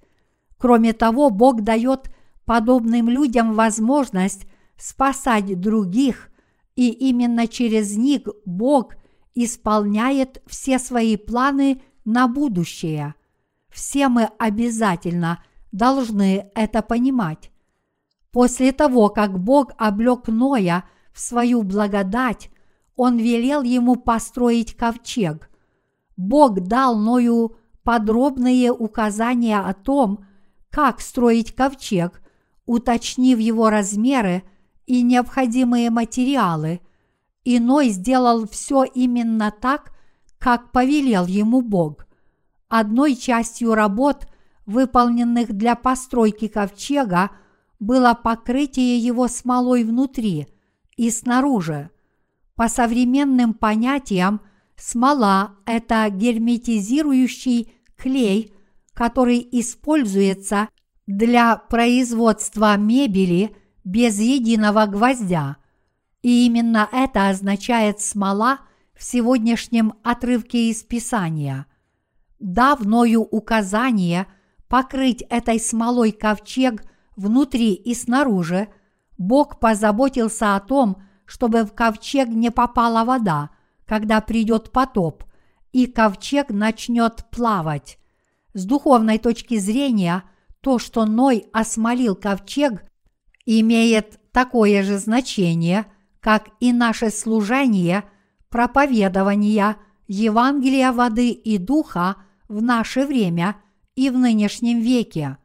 Кроме 0.57 0.95
того, 0.95 1.29
Бог 1.29 1.61
дает 1.61 2.11
подобным 2.47 3.11
людям 3.11 3.53
возможность 3.53 4.47
спасать 4.79 5.61
других, 5.61 6.31
и 6.75 6.89
именно 6.89 7.47
через 7.49 7.99
них 7.99 8.23
Бог 8.47 8.95
исполняет 9.35 10.43
все 10.47 10.79
свои 10.79 11.19
планы 11.19 11.83
на 12.07 12.29
будущее. 12.29 13.15
Все 13.71 14.09
мы 14.09 14.31
обязательно 14.39 15.43
должны 15.73 16.51
это 16.55 16.83
понимать. 16.83 17.51
После 18.33 18.73
того, 18.73 19.09
как 19.09 19.39
Бог 19.39 19.73
облек 19.79 20.29
Ноя 20.29 20.85
в 21.13 21.21
свою 21.21 21.63
благодать, 21.63 22.51
Он 22.97 23.19
велел 23.19 23.63
ему 23.63 23.97
построить 23.97 24.77
ковчег. 24.77 25.51
Бог 26.17 26.61
дал 26.61 26.99
Ною 26.99 27.57
подробные 27.83 28.73
указания 28.73 29.61
о 29.61 29.73
том, 29.73 30.27
как 30.71 31.01
строить 31.01 31.55
ковчег, 31.55 32.21
уточнив 32.67 33.39
его 33.39 33.71
размеры 33.71 34.43
и 34.87 35.03
необходимые 35.03 35.91
материалы, 35.91 36.81
и 37.45 37.59
Ной 37.59 37.89
сделал 37.89 38.47
все 38.47 38.85
именно 38.85 39.51
так, 39.51 39.93
как 40.39 40.71
повелел 40.71 41.27
ему 41.27 41.63
Бог. 41.63 42.08
Одной 42.69 43.17
частью 43.17 43.75
работ, 43.75 44.29
выполненных 44.67 45.53
для 45.53 45.75
постройки 45.75 46.49
ковчега, 46.49 47.31
было 47.81 48.13
покрытие 48.15 48.99
его 48.99 49.29
смолой 49.29 49.85
внутри 49.85 50.49
и 50.97 51.11
снаружи. 51.11 51.91
По 52.55 52.69
современным 52.69 53.55
понятиям, 53.55 54.43
смола– 54.77 55.55
это 55.67 56.09
герметизирующий 56.11 57.73
клей, 57.97 58.53
который 58.93 59.49
используется 59.53 60.69
для 61.07 61.57
производства 61.57 62.77
мебели 62.77 63.57
без 63.85 64.19
единого 64.19 64.87
гвоздя. 64.87 65.57
И 66.21 66.45
именно 66.47 66.89
это 66.93 67.29
означает 67.29 68.01
смола 68.01 68.59
в 68.93 69.05
сегодняшнем 69.05 69.95
отрывке 70.03 70.69
из 70.69 70.83
Писания. 70.83 71.67
Дав 72.39 72.85
Ною 72.85 73.23
указание 73.23 74.27
покрыть 74.69 75.23
этой 75.29 75.59
смолой 75.59 76.13
ковчег 76.13 76.85
внутри 77.17 77.75
и 77.75 77.95
снаружи, 77.95 78.69
Бог 79.17 79.59
позаботился 79.59 80.55
о 80.55 80.61
том, 80.61 81.03
чтобы 81.25 81.65
в 81.65 81.73
ковчег 81.73 82.29
не 82.29 82.51
попала 82.51 83.05
вода, 83.05 83.51
когда 83.87 84.21
придет 84.21 84.71
потоп, 84.71 85.25
и 85.73 85.87
ковчег 85.87 86.51
начнет 86.51 87.25
плавать. 87.31 87.99
С 88.55 88.65
духовной 88.65 89.19
точки 89.19 89.59
зрения, 89.59 90.23
то, 90.61 90.79
что 90.79 91.05
Ной 91.05 91.47
осмолил 91.53 92.15
ковчег, 92.15 92.85
имеет 93.47 94.21
такое 94.33 94.83
же 94.83 94.99
значение, 94.99 95.87
как 96.21 96.49
и 96.61 96.73
наше 96.73 97.11
служение 97.11 98.05
проповедования 98.49 99.77
Евангелия 100.07 100.93
воды 100.93 101.31
и 101.31 101.59
духа 101.59 102.17
в 102.49 102.63
наше 102.63 103.07
время 103.07 103.57
и 103.95 104.11
в 104.11 104.19
нынешнем 104.19 104.81
веке. 104.81 105.39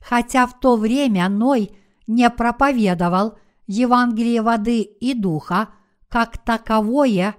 Хотя 0.00 0.46
в 0.46 0.58
то 0.60 0.76
время 0.76 1.28
Ной 1.28 1.70
не 2.06 2.28
проповедовал 2.30 3.38
Евангелие 3.66 4.42
воды 4.42 4.82
и 4.82 5.14
духа 5.14 5.70
как 6.08 6.38
таковое, 6.38 7.34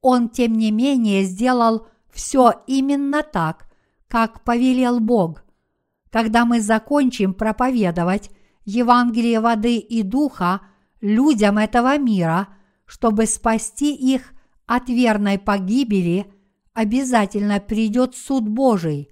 он 0.00 0.28
тем 0.28 0.52
не 0.54 0.70
менее 0.70 1.24
сделал 1.24 1.86
все 2.10 2.52
именно 2.66 3.22
так, 3.22 3.66
как 4.08 4.44
повелел 4.44 5.00
Бог. 5.00 5.44
Когда 6.10 6.44
мы 6.44 6.60
закончим 6.60 7.32
проповедовать 7.32 8.30
Евангелие 8.64 9.40
воды 9.40 9.78
и 9.78 10.02
духа 10.02 10.60
людям 11.00 11.58
этого 11.58 11.98
мира, 11.98 12.48
чтобы 12.84 13.26
спасти 13.26 13.94
их 13.94 14.34
от 14.66 14.88
верной 14.88 15.38
погибели, 15.38 16.31
обязательно 16.74 17.60
придет 17.60 18.14
суд 18.16 18.48
Божий. 18.48 19.10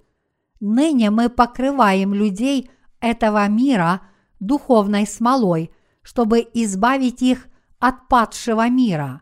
Ныне 0.59 1.09
мы 1.09 1.29
покрываем 1.29 2.13
людей 2.13 2.69
этого 2.99 3.47
мира 3.47 4.01
духовной 4.39 5.07
смолой, 5.07 5.71
чтобы 6.01 6.47
избавить 6.53 7.21
их 7.21 7.47
от 7.79 8.07
падшего 8.07 8.69
мира. 8.69 9.21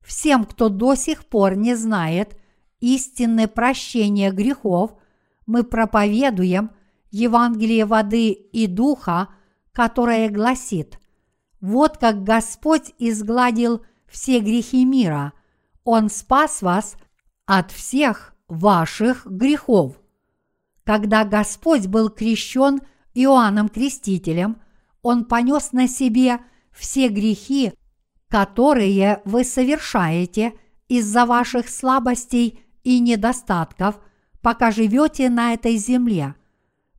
Всем, 0.00 0.44
кто 0.44 0.68
до 0.68 0.94
сих 0.94 1.26
пор 1.26 1.56
не 1.56 1.74
знает– 1.74 2.38
истинное 2.84 3.48
прощение 3.48 4.30
грехов, 4.30 4.94
мы 5.46 5.64
проповедуем 5.64 6.70
Евангелие 7.10 7.86
воды 7.86 8.30
и 8.30 8.66
духа, 8.66 9.28
которое 9.72 10.28
гласит 10.28 10.98
«Вот 11.60 11.96
как 11.96 12.22
Господь 12.24 12.92
изгладил 12.98 13.84
все 14.06 14.40
грехи 14.40 14.84
мира, 14.84 15.32
Он 15.82 16.10
спас 16.10 16.60
вас 16.60 16.96
от 17.46 17.70
всех 17.70 18.34
ваших 18.48 19.26
грехов». 19.26 19.96
Когда 20.84 21.24
Господь 21.24 21.86
был 21.86 22.10
крещен 22.10 22.80
Иоанном 23.14 23.68
Крестителем, 23.68 24.60
Он 25.02 25.24
понес 25.24 25.72
на 25.72 25.88
себе 25.88 26.40
все 26.72 27.08
грехи, 27.08 27.72
которые 28.28 29.22
вы 29.24 29.44
совершаете 29.44 30.52
из-за 30.88 31.24
ваших 31.24 31.68
слабостей 31.68 32.60
и 32.82 33.00
недостатков, 33.00 33.98
пока 34.42 34.70
живете 34.70 35.30
на 35.30 35.54
этой 35.54 35.76
земле. 35.76 36.34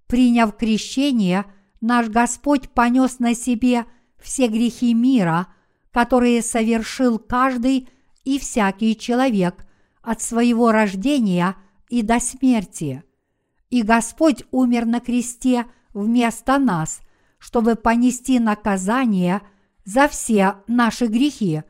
Приняв 0.08 0.55
крещение, 0.55 1.45
наш 1.81 2.08
Господь 2.08 2.69
понес 2.69 3.19
на 3.19 3.36
себе 3.36 3.86
все 4.19 4.47
грехи 4.47 4.93
мира, 4.93 5.47
которые 5.91 6.41
совершил 6.41 7.19
каждый 7.19 7.89
и 8.23 8.39
всякий 8.39 8.97
человек 8.97 9.65
от 10.06 10.22
своего 10.22 10.72
рождения 10.72 11.56
и 11.89 12.02
до 12.02 12.20
смерти. 12.20 13.04
И 13.70 13.82
Господь 13.82 14.44
умер 14.52 14.86
на 14.86 15.00
кресте 15.00 15.65
вместо 15.94 16.60
нас, 16.60 17.02
чтобы 17.38 17.76
понести 17.76 18.39
наказание 18.39 19.41
за 19.84 20.08
все 20.08 20.58
наши 20.68 21.08
грехи, 21.08 21.63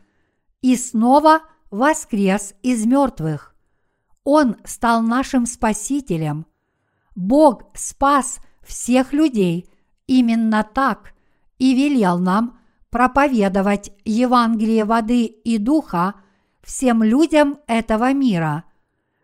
и 0.62 0.76
снова 0.76 1.41
воскрес 1.71 2.54
из 2.63 2.86
мертвых. 2.86 3.56
Он 4.24 4.58
стал 4.63 5.02
нашим 5.02 5.45
Спасителем. 5.45 6.45
Бог 7.15 7.63
спас 7.76 8.39
всех 8.63 9.13
людей 9.13 9.69
именно 10.08 10.63
так 10.63 11.13
и 11.60 11.74
велел 11.74 12.19
нам 12.19 12.60
проповедовать 12.89 13.91
Евангелие 14.04 14.86
воды 14.86 15.26
и 15.26 15.58
духа 15.58 16.15
всем 16.65 17.04
людям 17.04 17.60
этого 17.67 18.12
мира. 18.13 18.65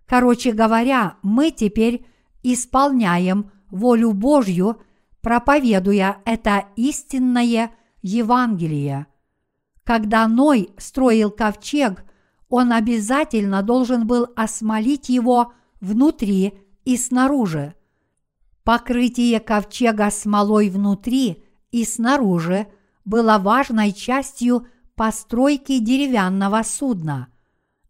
Короче 0.06 0.51
говоря, 0.51 1.17
мы 1.21 1.51
теперь 1.51 2.06
исполняем 2.43 3.51
волю 3.69 4.13
Божью, 4.13 4.82
проповедуя 5.21 6.17
это 6.25 6.65
истинное 6.75 7.71
Евангелие. 8.01 9.08
Когда 9.84 10.27
Ной 10.27 10.69
строил 10.77 11.32
ковчег, 11.32 12.06
он 12.49 12.71
обязательно 12.71 13.63
должен 13.63 14.06
был 14.06 14.27
осмолить 14.36 15.10
его 15.10 15.54
внутри 15.80 16.54
и 16.86 16.97
снаружи. 16.97 17.75
Покрытие 18.63 19.39
ковчега 19.39 20.12
смолой 20.12 20.69
внутри 20.69 21.43
и 21.71 21.86
снаружи 21.86 22.67
было 23.06 23.39
важной 23.39 23.91
частью 23.91 24.67
постройки 24.95 25.80
деревянного 25.80 26.62
судна. 26.63 27.31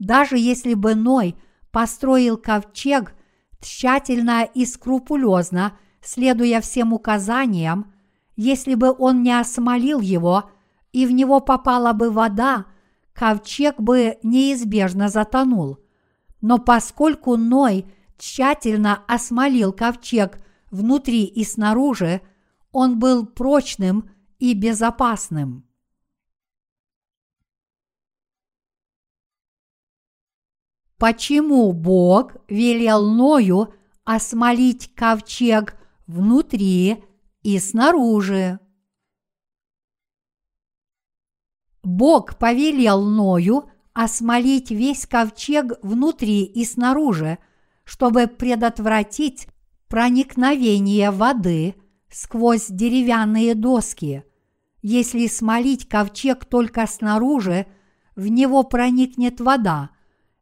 Даже 0.01 0.37
если 0.37 0.73
бы 0.73 0.95
Ной 0.95 1.37
построил 1.71 2.35
ковчег 2.35 3.15
тщательно 3.61 4.43
и 4.43 4.65
скрупулезно, 4.65 5.77
следуя 6.01 6.59
всем 6.59 6.91
указаниям, 6.91 7.93
если 8.35 8.75
бы 8.75 8.93
он 8.97 9.23
не 9.23 9.31
осмолил 9.39 10.01
его, 10.01 10.49
и 10.91 11.05
в 11.05 11.11
него 11.11 11.39
попала 11.39 11.93
бы 11.93 12.09
вода– 12.09 12.65
ковчег 13.13 13.79
бы 13.79 14.17
неизбежно 14.23 15.07
затонул. 15.07 15.77
Но 16.41 16.57
поскольку 16.57 17.37
Ной 17.37 17.85
тщательно 18.17 19.03
осмолил 19.07 19.73
ковчег 19.73 20.39
внутри 20.71 21.25
и 21.25 21.43
снаружи, 21.43 22.21
он 22.71 22.97
был 22.97 23.27
прочным 23.27 24.09
и 24.39 24.55
безопасным. 24.55 25.65
Почему 31.01 31.73
Бог 31.73 32.33
велел 32.47 33.09
Ною 33.09 33.73
осмолить 34.03 34.93
ковчег 34.93 35.75
внутри 36.05 37.03
и 37.41 37.57
снаружи? 37.57 38.59
Бог 41.81 42.37
повелел 42.37 43.01
Ною 43.01 43.67
осмолить 43.93 44.69
весь 44.69 45.07
ковчег 45.07 45.73
внутри 45.81 46.43
и 46.43 46.63
снаружи, 46.65 47.39
чтобы 47.83 48.27
предотвратить 48.27 49.47
проникновение 49.87 51.09
воды 51.09 51.73
сквозь 52.11 52.67
деревянные 52.67 53.55
доски. 53.55 54.23
Если 54.83 55.25
смолить 55.25 55.89
ковчег 55.89 56.45
только 56.45 56.85
снаружи, 56.85 57.65
в 58.15 58.27
него 58.27 58.61
проникнет 58.61 59.41
вода– 59.41 59.89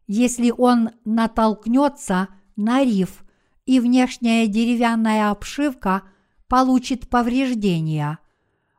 если 0.10 0.50
он 0.50 0.89
натолкнется 1.06 2.30
на 2.56 2.84
риф 2.84 3.24
и 3.67 3.80
внешняя 3.80 4.48
деревянная 4.48 5.30
обшивка 5.30 6.02
получит 6.48 7.08
повреждения. 7.10 8.17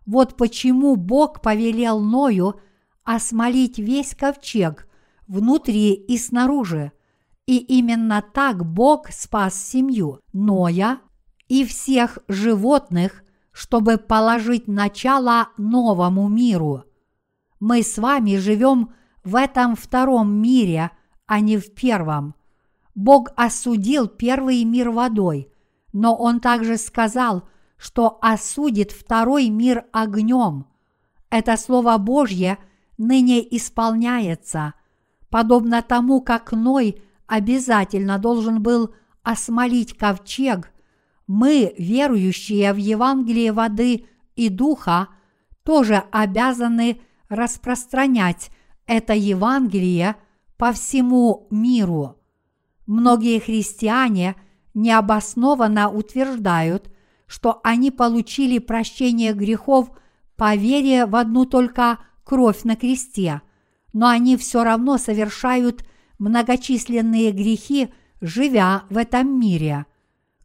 Вот 0.04 0.36
почему 0.36 0.96
Бог 0.96 1.40
повелел 1.40 2.00
Ною 2.00 2.60
осмолить 3.04 3.78
весь 3.78 4.16
ковчег 4.16 4.88
внутри 5.28 5.92
и 5.92 6.18
снаружи. 6.18 6.90
И 7.46 7.58
именно 7.58 8.24
так 8.34 8.66
Бог 8.66 9.10
спас 9.10 9.54
семью 9.54 10.18
Ноя 10.32 10.98
и 11.46 11.64
всех 11.64 12.18
животных, 12.26 13.22
чтобы 13.52 13.98
положить 13.98 14.66
начало 14.66 15.50
новому 15.56 16.28
миру. 16.28 16.82
Мы 17.60 17.84
с 17.84 17.98
вами 17.98 18.34
живем 18.34 18.94
в 19.22 19.36
этом 19.36 19.76
втором 19.76 20.32
мире– 20.32 20.90
а 21.30 21.38
не 21.38 21.58
в 21.58 21.72
первом. 21.76 22.34
Бог 22.96 23.28
осудил 23.36 24.08
первый 24.08 24.64
мир 24.64 24.90
водой, 24.90 25.48
но 25.92 26.16
Он 26.16 26.40
также 26.40 26.76
сказал, 26.76 27.48
что 27.76 28.18
осудит 28.20 28.90
второй 28.90 29.48
мир 29.48 29.84
огнем. 29.92 30.66
Это 31.30 31.56
Слово 31.56 31.98
Божье 31.98 32.58
ныне 32.98 33.46
исполняется, 33.56 34.74
подобно 35.28 35.82
тому, 35.82 36.20
как 36.20 36.50
Ной 36.50 37.00
обязательно 37.28 38.18
должен 38.18 38.60
был 38.60 38.92
осмолить 39.22 39.96
ковчег, 39.96 40.72
мы, 41.28 41.76
верующие 41.78 42.72
в 42.72 42.76
Евангелие 42.76 43.52
воды 43.52 44.06
и 44.34 44.48
духа, 44.48 45.06
тоже 45.62 46.02
обязаны 46.10 47.00
распространять 47.28 48.50
это 48.88 49.14
Евангелие– 49.14 50.16
по 50.60 50.74
всему 50.74 51.46
миру. 51.50 52.18
Многие 52.84 53.40
христиане 53.40 54.36
необоснованно 54.74 55.88
утверждают, 55.88 56.92
что 57.26 57.62
они 57.64 57.90
получили 57.90 58.58
прощение 58.58 59.32
грехов 59.32 59.90
по 60.36 60.54
вере 60.54 61.06
в 61.06 61.16
одну 61.16 61.46
только 61.46 61.98
кровь 62.24 62.64
на 62.64 62.76
кресте, 62.76 63.40
но 63.94 64.08
они 64.08 64.36
все 64.36 64.62
равно 64.62 64.98
совершают 64.98 65.82
многочисленные 66.18 67.32
грехи, 67.32 67.88
живя 68.20 68.82
в 68.90 68.98
этом 68.98 69.40
мире. 69.40 69.86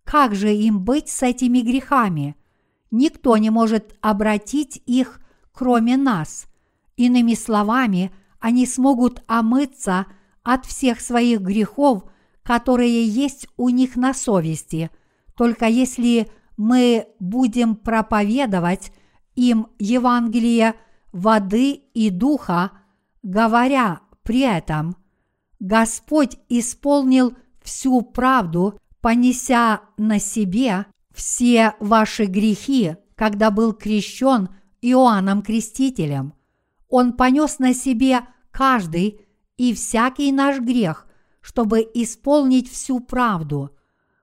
Как 0.05 0.33
же 0.33 0.55
им 0.55 0.79
быть 0.79 1.09
с 1.09 1.23
этими 1.23 1.59
грехами? 1.59 2.37
Никто 2.89 3.35
не 3.35 3.49
может 3.49 3.97
обратить 3.99 4.81
их, 4.85 5.19
кроме 5.51 5.97
нас. 5.97 6.47
Иными 6.95 7.33
словами– 7.33 8.13
они 8.45 8.67
смогут 8.67 9.23
омыться 9.25 10.05
от 10.43 10.67
всех 10.67 11.01
своих 11.01 11.41
грехов, 11.41 12.03
которые 12.43 13.07
есть 13.07 13.47
у 13.57 13.69
них 13.69 13.95
на 13.95 14.13
совести, 14.13 14.91
только 15.35 15.65
если 15.65 16.29
мы 16.55 17.07
будем 17.19 17.75
проповедовать 17.75 18.91
им 19.33 19.69
Евангелие 19.79 20.75
воды 21.11 21.71
и 21.71 22.11
духа, 22.11 22.73
говоря 23.23 24.01
при 24.21 24.41
этом, 24.41 24.95
Господь 25.59 26.37
исполнил 26.47 27.33
всю 27.63 28.03
правду, 28.03 28.79
понеся 29.01 29.81
на 29.97 30.19
себе 30.19 30.85
все 31.15 31.73
ваши 31.79 32.25
грехи, 32.25 32.95
когда 33.15 33.49
был 33.49 33.73
крещен 33.73 34.49
Иоанном 34.83 35.41
Крестителем. 35.41 36.35
Он 36.89 37.13
понес 37.13 37.57
на 37.57 37.73
себе 37.73 38.21
каждый 38.55 39.19
и 39.57 39.73
всякий 39.73 40.31
наш 40.31 40.59
грех, 40.59 41.05
чтобы 41.41 41.81
исполнить 41.93 42.71
всю 42.71 43.01
правду. 43.01 43.75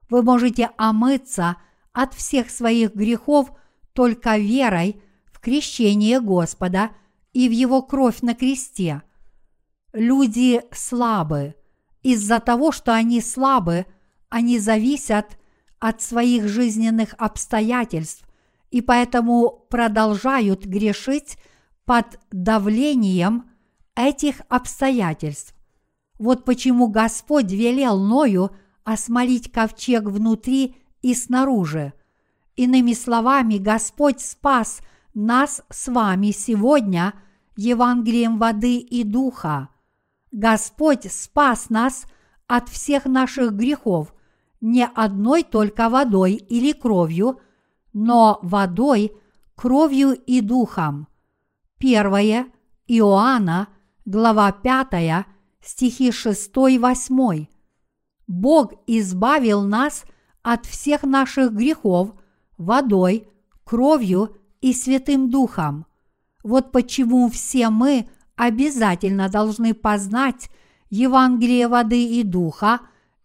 Вы 0.08 0.22
можете 0.22 0.70
омыться 0.78 1.56
от 1.92 2.14
всех 2.14 2.50
своих 2.50 2.94
грехов 2.94 3.52
только 3.92 4.38
верой 4.38 5.02
в 5.30 5.38
крещение 5.38 6.18
Господа 6.20 6.92
и 7.34 7.46
в 7.46 7.52
Его 7.52 7.82
кровь 7.82 8.22
на 8.22 8.34
кресте. 8.34 9.02
Люди 9.92 10.62
слабы. 10.72 11.54
Из-за 12.02 12.40
того, 12.40 12.72
что 12.72 12.94
они 12.94 13.20
слабы, 13.20 13.84
они 14.30 14.58
зависят 14.58 15.38
от 15.78 16.00
своих 16.00 16.48
жизненных 16.48 17.14
обстоятельств 17.18 18.26
и 18.70 18.80
поэтому 18.80 19.66
продолжают 19.68 20.64
грешить 20.64 21.36
под 21.84 22.18
давлением 22.30 23.51
этих 23.94 24.42
обстоятельств. 24.48 25.54
Вот 26.18 26.44
почему 26.44 26.88
Господь 26.88 27.50
велел 27.50 27.98
Ною 27.98 28.50
осмолить 28.84 29.50
ковчег 29.50 30.04
внутри 30.04 30.76
и 31.02 31.14
снаружи. 31.14 31.92
Иными 32.56 32.92
словами, 32.92 33.58
Господь 33.58 34.20
спас 34.20 34.80
нас 35.14 35.62
с 35.68 35.88
вами 35.88 36.30
сегодня 36.30 37.14
Евангелием 37.56 38.38
воды 38.38 38.78
и 38.78 39.04
духа. 39.04 39.68
Господь 40.30 41.10
спас 41.12 41.70
нас 41.70 42.04
от 42.46 42.68
всех 42.68 43.04
наших 43.04 43.52
грехов 43.52 44.14
не 44.60 44.86
одной 44.86 45.42
только 45.42 45.88
водой 45.88 46.34
или 46.34 46.72
кровью, 46.72 47.40
но 47.92 48.38
водой, 48.42 49.12
кровью 49.54 50.12
и 50.12 50.40
духом. 50.40 51.08
Первое 51.78 52.46
Иоанна– 52.86 53.68
глава 54.04 54.50
5, 54.50 55.26
стихи 55.60 56.10
6-8. 56.10 57.46
Бог 58.26 58.72
избавил 58.86 59.62
нас 59.62 60.04
от 60.42 60.66
всех 60.66 61.04
наших 61.04 61.52
грехов 61.52 62.14
водой, 62.58 63.28
кровью 63.64 64.36
и 64.60 64.72
Святым 64.72 65.30
Духом. 65.30 65.86
Вот 66.42 66.72
почему 66.72 67.28
все 67.30 67.70
мы 67.70 68.08
обязательно 68.34 69.28
должны 69.28 69.74
познать 69.74 70.50
Евангелие 70.90 71.68
воды 71.68 72.04
и 72.04 72.24
духа 72.24 72.80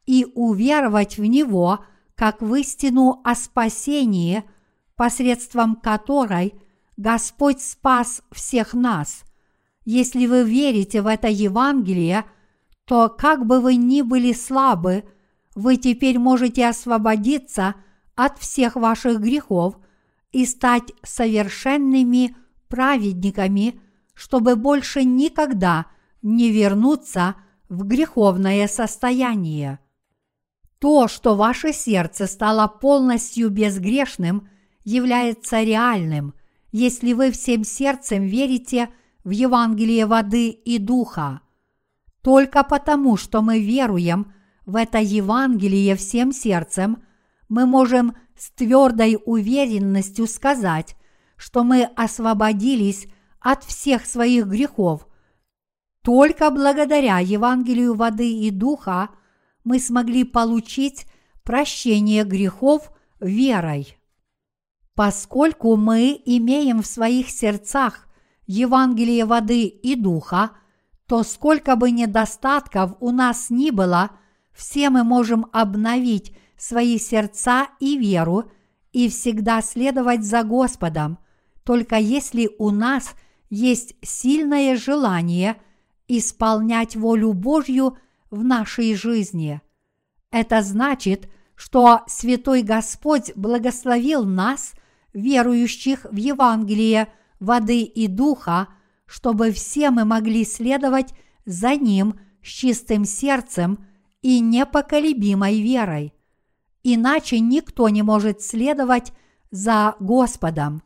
и 0.05 0.27
уверовать 0.35 1.17
в 1.17 1.25
него 1.25 1.79
как 2.15 2.41
в 2.41 2.53
истину 2.55 3.21
о 3.23 3.35
спасении, 3.35 4.43
посредством 4.95 5.75
которой 5.75 6.53
Господь 6.97 7.61
спас 7.61 8.21
всех 8.31 8.73
нас. 8.73 9.26
Если 9.89 10.25
вы 10.25 10.43
верите 10.43 11.01
в 11.01 11.07
это 11.07 11.29
Евангелие, 11.29 12.25
то 12.83 13.07
как 13.07 13.45
бы 13.45 13.61
вы 13.61 13.77
ни 13.77 14.01
были 14.01 14.33
слабы, 14.33 15.05
вы 15.55 15.77
теперь 15.77 16.19
можете 16.19 16.67
освободиться 16.67 17.73
от 18.13 18.37
всех 18.37 18.75
ваших 18.75 19.21
грехов 19.21 19.79
и 20.33 20.45
стать 20.45 20.91
совершенными 21.03 22.35
праведниками, 22.67 23.79
чтобы 24.13 24.57
больше 24.57 25.05
никогда 25.05 25.85
не 26.21 26.51
вернуться 26.51 27.35
в 27.69 27.85
греховное 27.85 28.67
состояние. 28.67 29.79
То, 30.79 31.07
что 31.07 31.33
ваше 31.33 31.71
сердце 31.71 32.27
стало 32.27 32.67
полностью 32.67 33.49
безгрешным, 33.49 34.49
является 34.83 35.63
реальным, 35.63 36.33
если 36.73 37.13
вы 37.13 37.31
всем 37.31 37.63
сердцем 37.63 38.25
верите– 38.25 38.89
в 39.27 39.31
Евангелие 39.31 40.05
воды 40.05 40.51
и 40.51 40.77
духа. 40.77 41.41
Только 42.21 42.63
потому, 42.63 43.17
что 43.17 43.41
мы 43.41 43.59
веруем 43.59 44.31
в 44.65 44.77
это 44.77 44.99
Евангелие 44.99 45.97
всем 45.97 46.31
сердцем, 46.31 47.03
мы 47.49 47.65
можем 47.65 48.15
с 48.37 48.51
твердой 48.51 49.17
уверенностью 49.25 50.27
сказать, 50.27 50.95
что 51.35 51.65
мы 51.65 51.83
освободились 51.83 53.07
от 53.41 53.65
всех 53.65 54.05
своих 54.05 54.47
грехов. 54.47 55.05
Только 56.03 56.49
благодаря 56.49 57.19
Евангелию 57.19 57.95
воды 57.95 58.31
и 58.31 58.49
духа 58.49 59.09
мы 59.65 59.79
смогли 59.79 60.23
получить 60.23 61.05
прощение 61.43 62.23
грехов 62.23 62.93
верой. 63.19 63.97
Поскольку 64.95 65.75
мы 65.75 66.17
имеем 66.23 66.81
в 66.81 66.87
своих 66.87 67.29
сердцах 67.29 68.06
Евангелие 68.47 69.25
воды 69.25 69.65
и 69.65 69.95
духа, 69.95 70.51
то 71.05 71.23
сколько 71.23 71.75
бы 71.75 71.91
недостатков 71.91 72.95
у 72.99 73.11
нас 73.11 73.49
ни 73.49 73.69
было, 73.69 74.11
все 74.53 74.89
мы 74.89 75.03
можем 75.03 75.47
обновить 75.51 76.35
свои 76.57 76.97
сердца 76.97 77.67
и 77.79 77.97
веру 77.97 78.51
и 78.91 79.09
всегда 79.09 79.61
следовать 79.61 80.25
за 80.25 80.43
Господом, 80.43 81.19
только 81.63 81.97
если 81.97 82.49
у 82.57 82.71
нас 82.71 83.13
есть 83.49 83.95
сильное 84.01 84.75
желание 84.75 85.57
исполнять 86.07 86.95
волю 86.95 87.33
Божью 87.33 87.97
в 88.31 88.43
нашей 88.43 88.95
жизни. 88.95 89.61
Это 90.31 90.61
значит, 90.61 91.29
что 91.55 92.01
Святой 92.07 92.61
Господь 92.61 93.33
благословил 93.35 94.23
нас, 94.23 94.73
верующих 95.13 96.05
в 96.09 96.15
Евангелие 96.15 97.07
воды 97.39 97.81
и 97.81 98.07
духа, 98.07 98.69
чтобы 99.05 99.51
все 99.51 99.89
мы 99.89 100.05
могли 100.05 100.45
следовать 100.45 101.13
за 101.45 101.75
Ним 101.75 102.19
с 102.43 102.47
чистым 102.47 103.05
сердцем 103.05 103.85
и 104.21 104.39
непоколебимой 104.39 105.61
верой. 105.61 106.13
Иначе 106.83 107.39
никто 107.39 107.89
не 107.89 108.03
может 108.03 108.41
следовать 108.41 109.13
за 109.51 109.95
Господом. 109.99 110.83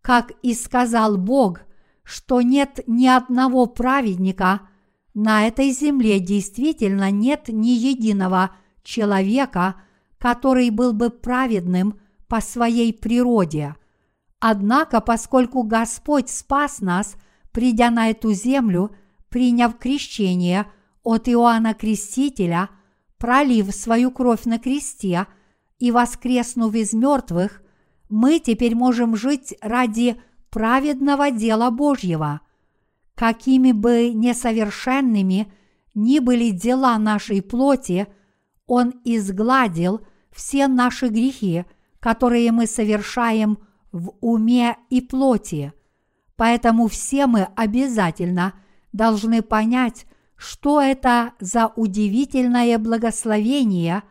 Как 0.00 0.32
и 0.42 0.54
сказал 0.54 1.16
Бог, 1.16 1.60
что 2.02 2.40
нет 2.40 2.80
ни 2.86 3.06
одного 3.06 3.66
праведника, 3.66 4.62
на 5.14 5.46
этой 5.46 5.70
земле 5.70 6.20
действительно 6.20 7.10
нет 7.10 7.48
ни 7.48 7.70
единого 7.70 8.56
человека, 8.82 9.76
который 10.18 10.70
был 10.70 10.92
бы 10.92 11.10
праведным 11.10 12.00
по 12.28 12.40
своей 12.40 12.92
природе. 12.92 13.74
Однако, 14.40 15.02
поскольку 15.02 15.62
Господь 15.62 16.30
спас 16.30 16.80
нас, 16.80 17.16
придя 17.52 17.90
на 17.90 18.08
эту 18.08 18.32
землю, 18.32 18.96
приняв 19.28 19.78
крещение 19.78 20.66
от 21.02 21.28
Иоанна 21.28 21.74
Крестителя, 21.74 22.70
пролив 23.18 23.72
свою 23.74 24.10
кровь 24.10 24.46
на 24.46 24.58
кресте 24.58 25.26
и 25.78 25.92
воскреснув 25.92 26.74
из 26.74 26.94
мертвых, 26.94 27.62
мы 28.08 28.38
теперь 28.38 28.74
можем 28.74 29.14
жить 29.14 29.54
ради 29.60 30.20
праведного 30.48 31.30
дела 31.30 31.70
Божьего. 31.70 32.40
Какими 33.14 33.72
бы 33.72 34.10
несовершенными 34.14 35.52
ни 35.94 36.18
были 36.18 36.50
дела 36.50 36.96
нашей 36.98 37.42
плоти, 37.42 38.08
Он 38.66 38.94
изгладил 39.04 40.00
все 40.32 40.66
наши 40.66 41.08
грехи, 41.08 41.66
которые 42.00 42.50
мы 42.52 42.66
совершаем 42.66 43.58
в 43.92 44.12
уме 44.20 44.76
и 44.88 45.00
плоти. 45.00 45.72
Поэтому 46.36 46.88
все 46.88 47.26
мы 47.26 47.48
обязательно 47.56 48.54
должны 48.92 49.42
понять, 49.42 50.06
что 50.36 50.80
это 50.80 51.34
за 51.38 51.66
удивительное 51.76 52.78
благословение, 52.78 54.02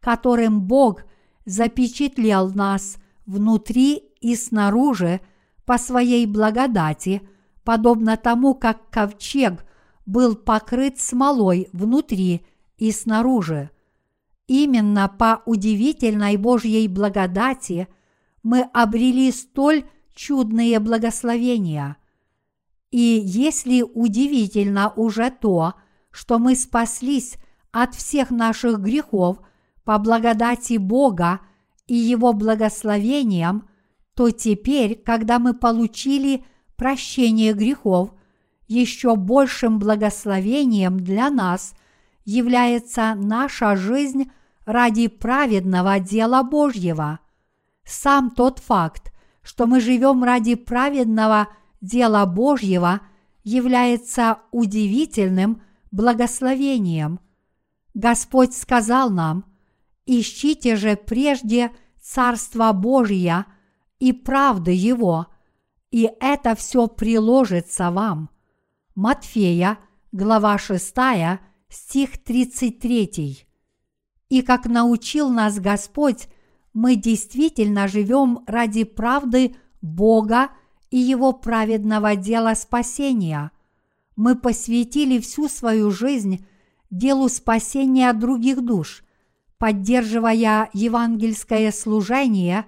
которым 0.00 0.62
Бог 0.62 1.04
запечатлел 1.44 2.50
нас 2.50 2.96
внутри 3.26 4.02
и 4.20 4.34
снаружи 4.34 5.20
по 5.66 5.76
своей 5.78 6.26
благодати, 6.26 7.22
подобно 7.64 8.16
тому, 8.16 8.54
как 8.54 8.88
ковчег 8.90 9.64
был 10.06 10.36
покрыт 10.36 10.98
смолой 11.00 11.68
внутри 11.72 12.46
и 12.76 12.90
снаружи. 12.90 13.70
Именно 14.46 15.08
по 15.08 15.42
удивительной 15.46 16.36
Божьей 16.36 16.88
благодати 16.88 17.88
мы 18.44 18.62
обрели 18.72 19.32
столь 19.32 19.84
чудные 20.14 20.78
благословения. 20.78 21.96
И 22.92 23.20
если 23.24 23.82
удивительно 23.82 24.92
уже 24.94 25.30
то, 25.32 25.74
что 26.12 26.38
мы 26.38 26.54
спаслись 26.54 27.38
от 27.72 27.96
всех 27.96 28.30
наших 28.30 28.78
грехов 28.78 29.38
по 29.82 29.98
благодати 29.98 30.76
Бога 30.76 31.40
и 31.88 31.94
Его 31.94 32.32
благословениям, 32.32 33.68
то 34.14 34.30
теперь, 34.30 34.94
когда 34.94 35.40
мы 35.40 35.54
получили 35.54 36.44
прощение 36.76 37.52
грехов, 37.52 38.12
еще 38.68 39.16
большим 39.16 39.78
благословением 39.80 41.00
для 41.00 41.30
нас 41.30 41.74
является 42.24 43.14
наша 43.14 43.74
жизнь 43.74 44.30
ради 44.64 45.08
праведного 45.08 45.98
дела 45.98 46.42
Божьего. 46.42 47.18
Сам 47.84 48.30
тот 48.30 48.58
факт, 48.58 49.12
что 49.42 49.66
мы 49.66 49.80
живем 49.80 50.24
ради 50.24 50.54
праведного 50.54 51.48
дела 51.80 52.24
Божьего, 52.26 53.00
является 53.42 54.38
удивительным 54.52 55.62
благословением. 55.90 57.20
Господь 57.92 58.54
сказал 58.56 59.10
нам, 59.10 59.44
«Ищите 60.06 60.76
же 60.76 60.96
прежде 60.96 61.70
Царство 62.00 62.72
Божье 62.72 63.46
и 63.98 64.12
правды 64.12 64.72
Его, 64.72 65.26
и 65.90 66.10
это 66.20 66.54
все 66.54 66.88
приложится 66.88 67.90
вам». 67.90 68.30
Матфея, 68.94 69.78
глава 70.12 70.58
6, 70.58 70.94
стих 71.68 72.22
33. 72.22 73.46
И 74.28 74.42
как 74.42 74.66
научил 74.66 75.30
нас 75.30 75.58
Господь, 75.58 76.28
мы 76.74 76.96
действительно 76.96 77.86
живем 77.88 78.40
ради 78.46 78.82
правды 78.84 79.54
Бога 79.80 80.50
и 80.90 80.98
Его 80.98 81.32
праведного 81.32 82.16
дела 82.16 82.54
спасения. 82.54 83.52
Мы 84.16 84.34
посвятили 84.34 85.20
всю 85.20 85.48
свою 85.48 85.90
жизнь 85.90 86.44
делу 86.90 87.28
спасения 87.28 88.12
других 88.12 88.60
душ, 88.62 89.04
поддерживая 89.58 90.68
евангельское 90.72 91.70
служение, 91.70 92.66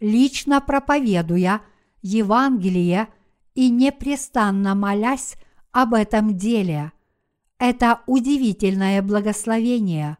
лично 0.00 0.60
проповедуя 0.60 1.62
Евангелие 2.02 3.08
и 3.54 3.70
непрестанно 3.70 4.74
молясь 4.74 5.36
об 5.70 5.94
этом 5.94 6.36
деле. 6.36 6.92
Это 7.58 8.02
удивительное 8.06 9.00
благословение. 9.00 10.18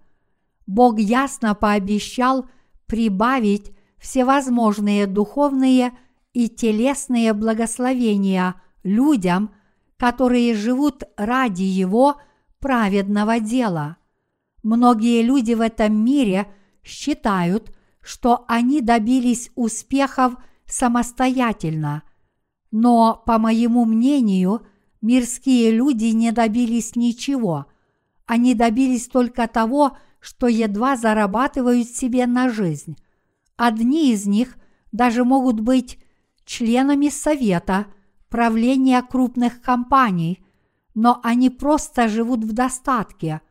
Бог 0.67 0.99
ясно 1.01 1.57
пообещал– 1.57 2.47
прибавить 2.87 3.73
всевозможные 3.99 5.07
духовные 5.07 5.93
и 6.33 6.49
телесные 6.49 7.33
благословения 7.33 8.61
людям, 8.83 9.55
которые 9.97 10.55
живут 10.55 11.05
ради 11.17 11.63
Его 11.63 12.21
праведного 12.59 13.41
дела. 13.41 13.97
Многие 14.63 15.23
люди 15.23 15.55
в 15.55 15.61
этом 15.61 16.05
мире 16.05 16.47
считают, 16.83 17.75
что 18.01 18.45
они 18.49 18.81
добились 18.81 19.51
успехов 19.55 20.35
самостоятельно, 20.67 22.03
но, 22.71 23.23
по 23.25 23.39
моему 23.39 23.85
мнению, 23.85 24.67
мирские 25.01 25.71
люди 25.71 26.07
не 26.07 26.33
добились 26.33 26.97
ничего. 26.97 27.67
Они 28.27 28.55
добились 28.55 29.07
только 29.07 29.47
того, 29.47 29.97
едва 30.47 30.97
зарабатывают 30.97 31.89
себе 31.89 32.27
на 32.27 32.49
жизнь. 32.49 32.97
Одни 33.57 34.11
из 34.13 34.27
них 34.27 34.57
даже 34.91 35.23
могут 35.23 35.61
быть 35.61 35.99
членами 36.47 37.11
совета, 37.11 37.87
правления 38.31 39.03
крупных 39.03 39.61
компаний, 39.61 40.45
но 40.95 41.21
они 41.23 41.51
просто 41.51 42.09
живут 42.09 42.43
в 42.43 42.53
достатке, 42.53 43.43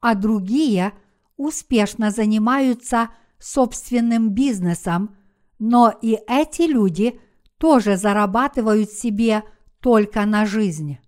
а 0.00 0.14
другие 0.14 0.92
успешно 1.36 2.10
занимаются 2.10 3.10
собственным 3.38 4.30
бизнесом, 4.30 5.16
но 5.58 5.92
и 6.00 6.18
эти 6.26 6.62
люди 6.62 7.20
тоже 7.58 7.96
зарабатывают 7.96 8.90
себе 8.90 9.44
только 9.80 10.24
на 10.24 10.46
жизнь. 10.46 10.98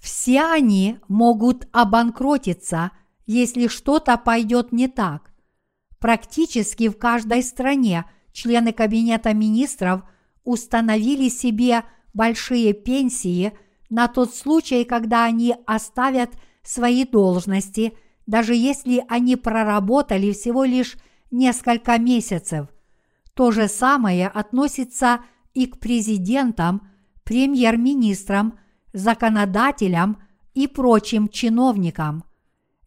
Все 0.00 0.42
они 0.42 0.98
могут 1.06 1.68
обанкротиться– 1.72 2.90
если 3.26 3.68
что-то 3.68 4.16
пойдет 4.16 4.72
не 4.72 4.88
так. 4.88 5.32
Практически 5.98 6.88
в 6.88 6.98
каждой 6.98 7.42
стране 7.42 8.04
члены 8.32 8.72
Кабинета 8.72 9.32
министров 9.32 10.02
установили 10.44 11.28
себе 11.28 11.84
большие 12.12 12.74
пенсии 12.74 13.52
на 13.88 14.08
тот 14.08 14.34
случай, 14.34 14.84
когда 14.84 15.24
они 15.24 15.56
оставят 15.66 16.32
свои 16.62 17.04
должности, 17.04 17.94
даже 18.26 18.54
если 18.54 19.04
они 19.08 19.36
проработали 19.36 20.32
всего 20.32 20.64
лишь 20.64 20.96
несколько 21.30 21.98
месяцев. 21.98 22.68
То 23.34 23.50
же 23.50 23.68
самое 23.68 24.28
относится 24.28 25.20
и 25.54 25.66
к 25.66 25.78
президентам, 25.78 26.88
премьер-министрам, 27.24 28.58
законодателям 28.92 30.22
и 30.52 30.66
прочим 30.66 31.28
чиновникам– 31.28 32.24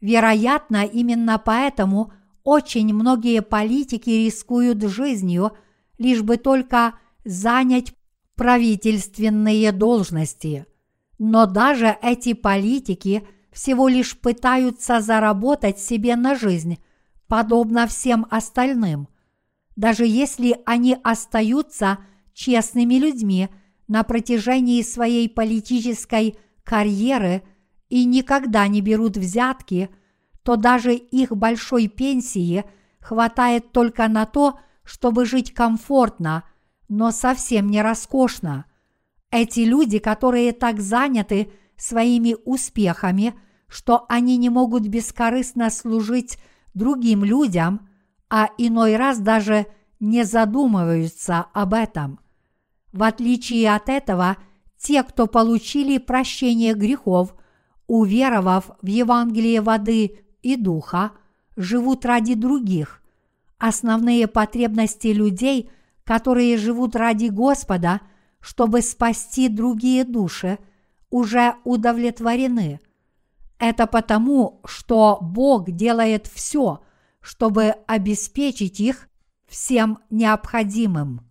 Вероятно, 0.02 0.86
именно 0.86 1.40
поэтому 1.40 2.14
очень 2.44 2.94
многие 2.94 3.42
политики 3.42 4.10
рискуют 4.10 4.84
жизнью, 4.84 5.52
лишь 5.98 6.22
бы 6.22 6.38
только 6.38 7.00
занять 7.26 7.94
правительственные 8.36 9.72
должности. 9.72 10.66
Но 11.18 11.46
даже 11.46 11.98
эти 12.02 12.34
политики 12.34 13.28
всего 13.52 13.88
лишь 13.88 14.18
пытаются 14.18 15.02
заработать 15.02 15.80
себе 15.80 16.16
на 16.16 16.36
жизнь, 16.36 16.78
подобно 17.28 17.88
всем 17.88 18.28
остальным. 18.30 19.08
Даже 19.76 20.06
если 20.06 20.58
они 20.66 20.96
остаются 21.04 21.98
честными 22.34 22.96
людьми 22.96 23.50
на 23.88 24.04
протяжении 24.04 24.82
своей 24.84 25.28
политической 25.28 26.38
карьеры 26.64 27.44
и 27.89 28.06
никогда 28.06 28.67
не 28.67 28.82
берут 28.82 29.17
взятки, 29.17 29.89
то 30.43 30.56
даже 30.56 30.93
их 30.93 31.32
большой 31.32 31.88
пенсии 31.88 32.65
хватает 33.00 33.71
только 33.71 34.08
на 34.08 34.26
то, 34.26 34.60
чтобы 34.84 35.26
жить 35.26 35.54
комфортно, 35.54 36.43
но 36.88 37.12
совсем 37.12 37.69
не 37.69 37.82
роскошно. 37.82 38.65
Эти 39.30 39.62
люди, 39.62 40.00
которые 40.00 40.54
так 40.54 40.80
заняты 40.80 41.52
своими 41.76 42.36
успехами, 42.45 43.34
что 43.67 44.06
они 44.08 44.38
не 44.38 44.50
могут 44.50 44.88
бескорыстно 44.88 45.69
служить 45.69 46.38
другим 46.73 47.23
людям, 47.23 47.89
а 48.30 48.50
иной 48.58 48.95
раз 48.95 49.19
даже 49.19 49.67
не 50.00 50.23
задумываются 50.23 51.47
об 51.54 51.73
этом. 51.73 52.19
В 52.93 53.04
отличие 53.04 53.73
от 53.73 53.89
этого, 53.89 54.38
те, 54.78 55.04
кто 55.04 55.28
получили 55.28 55.97
прощение 55.97 56.73
грехов, 56.73 57.36
уверовав 57.88 58.71
в 58.82 58.86
Евангелие 58.86 59.62
воды 59.62 60.19
и 60.41 60.56
духа, 60.56 61.13
живут 61.56 62.06
ради 62.06 62.36
других. 62.36 63.02
Основные 63.58 64.28
потребности 64.28 65.08
людей, 65.08 65.69
которые 66.04 66.58
живут 66.58 66.95
ради 66.95 67.28
Господа, 67.28 68.02
чтобы 68.39 68.82
спасти 68.82 69.50
другие 69.50 70.04
души, 70.04 70.60
уже 71.10 71.56
удовлетворены. 71.63 72.80
Это 73.58 73.88
потому, 73.88 74.62
что 74.65 75.17
Бог 75.21 75.71
делает 75.71 76.28
все, 76.28 76.84
чтобы 77.21 77.73
обеспечить 77.88 78.80
их 78.80 79.10
всем 79.47 80.00
необходимым. 80.10 81.21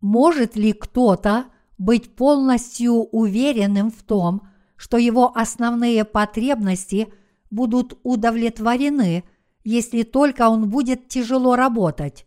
Может 0.00 0.56
ли 0.56 0.72
кто-то 0.72 1.46
быть 1.78 2.16
полностью 2.16 2.94
уверенным 2.94 3.90
в 3.90 4.02
том, 4.02 4.49
что 4.80 4.96
его 4.96 5.30
основные 5.36 6.06
потребности 6.06 7.12
будут 7.50 7.98
удовлетворены, 8.02 9.24
если 9.62 10.04
только 10.04 10.48
он 10.48 10.70
будет 10.70 11.06
тяжело 11.06 11.54
работать? 11.54 12.24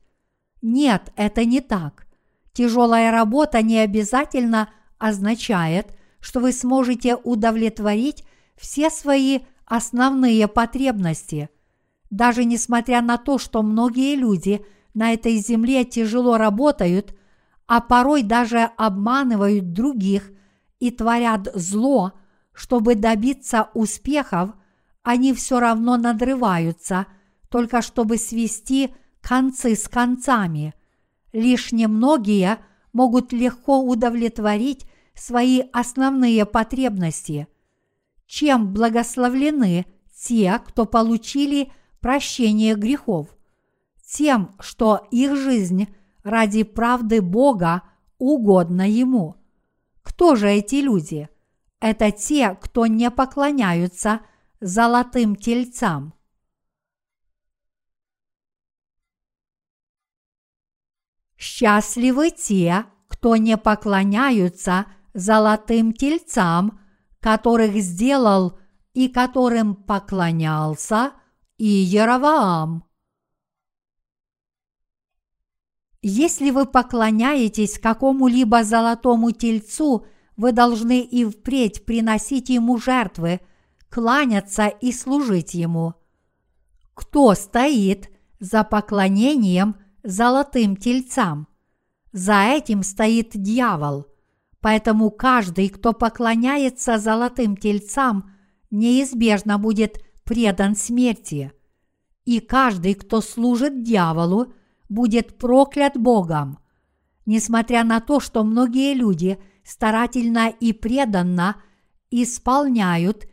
Нет, 0.62 1.12
это 1.16 1.46
не 1.46 1.62
так. 1.62 2.06
Тяжелая 2.54 3.10
работа 3.10 3.64
не 3.64 3.80
обязательно 3.80 4.70
означает, 5.00 5.98
что 6.20 6.42
вы 6.42 6.52
сможете 6.52 7.16
удовлетворить 7.16 8.24
все 8.56 8.92
свои 8.92 9.40
основные 9.66 10.48
потребности. 10.48 11.50
Даже 12.12 12.46
несмотря 12.46 13.02
на 13.02 13.18
то, 13.18 13.40
что 13.40 13.64
многие 13.64 14.16
люди 14.16 14.64
на 14.94 15.14
этой 15.14 15.38
земле 15.38 15.86
тяжело 15.86 16.38
работают, 16.38 17.16
а 17.66 17.82
порой 17.82 18.22
даже 18.22 18.70
обманывают 18.78 19.74
других 19.74 20.32
и 20.80 20.92
творят 20.92 21.50
зло, 21.56 22.14
чтобы 22.54 22.96
добиться 22.96 23.70
успехов, 23.74 24.52
они 25.02 25.34
все 25.34 25.60
равно 25.60 25.98
надрываются, 25.98 27.08
только 27.50 27.82
чтобы 27.82 28.18
свести 28.18 28.94
концы 29.22 29.76
с 29.76 29.88
концами. 29.88 30.74
Лишь 31.34 31.72
немногие 31.72 32.60
могут 32.94 33.34
легко 33.34 33.82
удовлетворить 33.82 34.86
свои 35.16 35.64
основные 35.72 36.46
потребности. 36.46 37.48
Чем 38.26 38.74
благословлены 38.74 39.86
те, 40.16 40.60
кто 40.66 40.86
получили 40.86 41.72
прощение 42.00 42.76
грехов? 42.76 43.28
Тем, 44.06 44.56
что 44.60 45.08
их 45.12 45.36
жизнь 45.36 45.88
ради 46.24 46.64
правды 46.64 47.22
Бога 47.22 47.84
угодна 48.18 48.90
Ему. 48.90 49.36
Кто 50.02 50.36
же 50.36 50.50
эти 50.50 50.76
люди? 50.76 51.30
Это 51.84 52.14
те, 52.14 52.56
кто 52.62 52.86
не 52.86 53.12
поклоняются 53.12 54.22
золотым 54.62 55.36
тельцам. 55.36 56.14
Счастливы 61.36 62.32
те, 62.32 62.86
кто 63.10 63.36
не 63.36 63.58
поклоняются 63.58 64.86
золотым 65.14 65.92
тельцам, 65.92 66.80
которых 67.20 67.76
сделал 67.76 68.58
и 68.94 69.10
которым 69.10 69.76
поклонялся 69.76 71.12
и 71.58 71.66
Яроваам. 71.66 72.86
Если 76.02 76.50
вы 76.52 76.66
поклоняетесь 76.66 77.78
какому-либо 77.78 78.64
золотому 78.64 79.32
тельцу, 79.32 80.08
вы 80.38 80.52
должны 80.52 81.02
и 81.02 81.26
впредь 81.26 81.86
приносить 81.86 82.50
ему 82.50 82.78
жертвы, 82.78 83.42
кланяться 83.90 84.68
и 84.68 84.92
служить 84.92 85.54
ему. 85.54 85.94
Кто 86.94 87.34
стоит 87.34 88.10
за 88.40 88.64
поклонением 88.64 89.76
золотым 90.04 90.76
тельцам? 90.76 91.48
За 92.12 92.44
этим 92.44 92.84
стоит 92.84 93.32
дьявол. 93.34 94.08
Поэтому 94.62 95.12
каждый, 95.12 95.70
кто 95.70 95.94
поклоняется 95.94 96.98
золотым 96.98 97.58
тельцам, 97.58 98.32
неизбежно 98.72 99.58
будет 99.58 100.04
предан 100.24 100.76
смерти. 100.76 101.52
И 102.26 102.40
каждый, 102.40 102.94
кто 102.94 103.22
служит 103.22 103.84
дьяволу, 103.84 104.54
будет 104.90 105.38
проклят 105.38 105.98
Богом. 105.98 106.60
Несмотря 107.26 107.84
на 107.84 108.00
то, 108.00 108.20
что 108.20 108.44
многие 108.44 108.94
люди 108.94 109.38
старательно 109.64 110.50
и 110.50 110.74
преданно 110.74 111.62
исполняют 112.12 113.28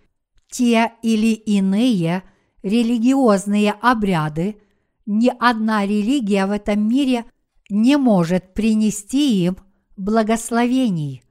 те 0.50 0.92
или 1.02 1.32
иные 1.32 2.22
религиозные 2.62 3.72
обряды, 3.72 4.60
ни 5.06 5.32
одна 5.38 5.86
религия 5.86 6.46
в 6.46 6.50
этом 6.50 6.88
мире 6.88 7.24
не 7.68 7.96
может 7.96 8.54
принести 8.54 9.44
им 9.44 9.56
благословений. 9.96 11.22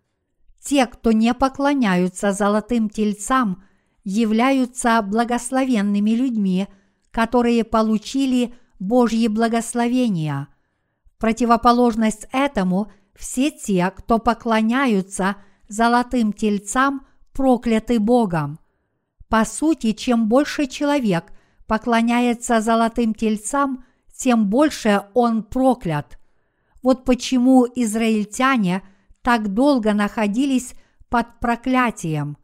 Те, 0.62 0.86
кто 0.86 1.12
не 1.12 1.34
поклоняются 1.34 2.32
золотым 2.32 2.90
тельцам, 2.90 3.64
являются 4.04 5.02
благословенными 5.02 6.12
людьми, 6.12 6.68
которые 7.12 7.64
получили 7.64 8.54
Божьи 8.80 9.28
благословения. 9.28 10.48
Противоположность 11.18 12.28
этому 12.32 12.92
все 13.20 13.52
те, 13.52 13.92
кто 13.96 14.18
поклоняются 14.18 15.36
золотым 15.68 16.32
тельцам, 16.32 17.06
прокляты 17.34 18.00
Богом. 18.00 18.60
По 19.28 19.44
сути, 19.44 19.92
чем 19.92 20.30
больше 20.30 20.68
человек 20.68 21.26
поклоняется 21.68 22.62
золотым 22.62 23.14
тельцам, 23.14 23.84
тем 24.16 24.48
больше 24.48 25.04
он 25.14 25.44
проклят. 25.44 26.18
Вот 26.82 27.04
почему 27.04 27.68
израильтяне 27.76 28.84
так 29.22 29.54
долго 29.54 29.94
находились 29.94 30.74
под 31.10 31.40
проклятием. 31.42 32.38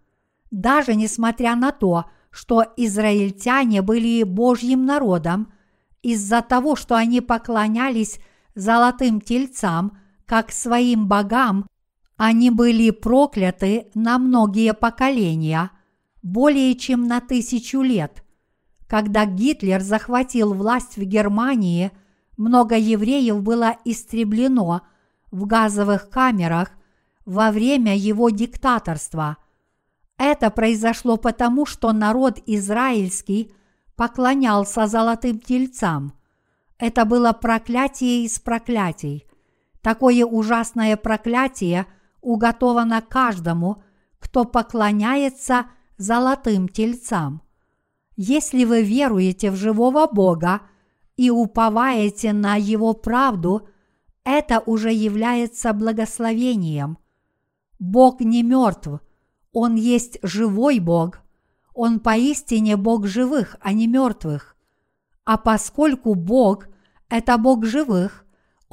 Даже 0.51 0.93
несмотря 0.93 1.55
на 1.55 1.71
то, 1.71 2.05
что 2.31 2.65
израильтяне 2.75 3.81
были 3.81 4.23
Божьим 4.23 4.85
народом, 4.85 5.53
из-за 6.03 6.41
того, 6.41 6.75
что 6.75 6.95
они 6.95 7.21
поклонялись 7.21 8.19
золотым 8.55 9.21
тельцам, 9.21 9.97
как 10.25 10.51
своим 10.51 11.07
богам, 11.07 11.67
они 12.17 12.49
были 12.49 12.91
прокляты 12.91 13.87
на 13.93 14.17
многие 14.17 14.73
поколения, 14.73 15.71
более 16.23 16.75
чем 16.75 17.07
на 17.07 17.21
тысячу 17.21 17.81
лет. 17.81 18.23
Когда 18.87 19.25
Гитлер 19.25 19.81
захватил 19.81 20.53
власть 20.53 20.97
в 20.97 21.03
Германии, 21.03 21.91
много 22.37 22.77
евреев 22.77 23.41
было 23.41 23.75
истреблено 23.85 24.81
в 25.31 25.45
газовых 25.45 26.09
камерах 26.09 26.71
во 27.25 27.51
время 27.51 27.95
его 27.95 28.29
диктаторства. 28.29 29.37
Это 30.17 30.49
произошло 30.49 31.17
потому, 31.17 31.65
что 31.65 31.91
народ 31.91 32.39
израильский– 32.45 33.51
поклонялся 33.95 34.87
золотым 34.87 35.39
тельцам. 35.39 36.13
Это 36.77 37.05
было 37.05 37.31
проклятие 37.31 38.25
из 38.25 38.39
проклятий. 38.39 39.25
Такое 39.85 40.25
ужасное 40.25 40.97
проклятие 40.97 41.85
уготовано 42.19 43.03
каждому, 43.07 43.83
кто 44.17 44.43
поклоняется 44.43 45.67
золотым 45.99 46.67
тельцам. 46.67 47.43
Если 48.15 48.65
вы 48.65 48.81
веруете 48.81 49.51
в 49.51 49.55
живого 49.55 50.07
Бога 50.07 50.61
и 51.17 51.29
уповаете 51.29 52.33
на 52.33 52.55
Его 52.55 52.95
правду, 52.95 53.67
это 54.23 54.59
уже 54.65 54.91
является 54.91 55.71
благословением. 55.71 56.97
Бог 57.77 58.21
не 58.21 58.41
мертв, 58.41 58.87
Он 59.51 59.75
есть 59.75 60.17
живой 60.23 60.79
Бог. 60.79 61.19
Он 61.75 61.99
поистине 61.99 62.75
Бог 62.75 63.05
живых, 63.05 63.55
а 63.61 63.71
не 63.71 63.85
мертвых. 63.85 64.55
А 65.25 65.37
поскольку 65.37 66.15
Бог– 66.15 66.69
это 67.09 67.37
Бог 67.37 67.65
живых, 67.65 68.24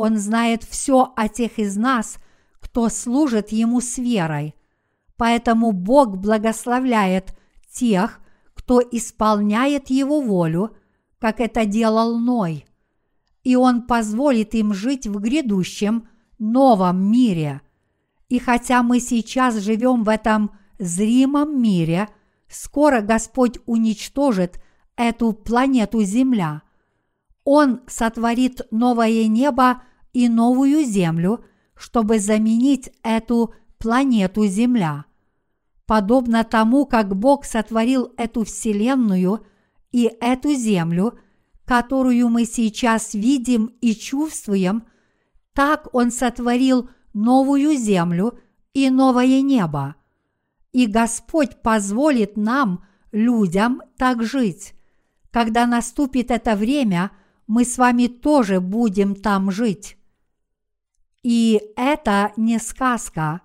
Он 0.02 0.18
знает 0.18 0.64
все 0.64 1.12
о 1.14 1.28
тех 1.28 1.60
из 1.60 1.76
нас, 1.76 2.18
кто 2.58 2.88
служит 2.88 3.52
Ему 3.52 3.80
с 3.80 3.98
верой. 3.98 4.56
Поэтому 5.16 5.70
Бог 5.70 6.18
благословляет 6.18 7.38
тех, 7.72 8.18
кто 8.52 8.80
исполняет 8.80 9.90
Его 9.90 10.20
волю, 10.20 10.76
как 11.20 11.38
это 11.38 11.66
делал 11.66 12.18
Ной. 12.18 12.66
И 13.44 13.54
Он 13.54 13.82
позволит 13.82 14.54
им 14.54 14.74
жить 14.74 15.06
в 15.06 15.20
грядущем 15.20 16.08
новом 16.40 17.08
мире. 17.12 17.60
И 18.28 18.40
хотя 18.40 18.82
мы 18.82 18.98
сейчас 18.98 19.54
живем 19.58 20.02
в 20.02 20.08
этом 20.08 20.50
зримом 20.80 21.62
мире, 21.62 22.08
скоро 22.48 23.02
Господь 23.02 23.60
уничтожит 23.66 24.60
эту 24.96 25.32
планету 25.32 26.02
Земля. 26.02 26.62
Он 27.44 27.82
сотворит 27.86 28.62
новое 28.72 29.28
небо 29.28 29.80
и 30.12 30.28
новую 30.28 30.84
землю, 30.84 31.44
чтобы 31.74 32.18
заменить 32.18 32.90
эту 33.02 33.54
планету 33.78 34.46
Земля. 34.46 35.06
Подобно 35.86 36.44
тому, 36.44 36.86
как 36.86 37.16
Бог 37.16 37.44
сотворил 37.44 38.12
эту 38.16 38.44
Вселенную 38.44 39.44
и 39.90 40.10
эту 40.20 40.54
Землю, 40.54 41.18
которую 41.64 42.28
мы 42.28 42.44
сейчас 42.44 43.14
видим 43.14 43.72
и 43.80 43.94
чувствуем, 43.94 44.84
так 45.52 45.88
Он 45.92 46.10
сотворил 46.10 46.88
новую 47.12 47.76
Землю 47.76 48.38
и 48.72 48.88
новое 48.90 49.42
небо. 49.42 49.96
И 50.72 50.86
Господь 50.86 51.60
позволит 51.62 52.36
нам, 52.36 52.84
людям, 53.10 53.82
так 53.98 54.22
жить. 54.22 54.74
Когда 55.30 55.66
наступит 55.66 56.30
это 56.30 56.56
время, 56.56 57.10
мы 57.46 57.64
с 57.64 57.76
вами 57.76 58.06
тоже 58.06 58.60
будем 58.60 59.14
там 59.14 59.50
жить. 59.50 59.98
И 61.22 61.60
это 61.76 62.32
не 62.36 62.58
сказка, 62.58 63.42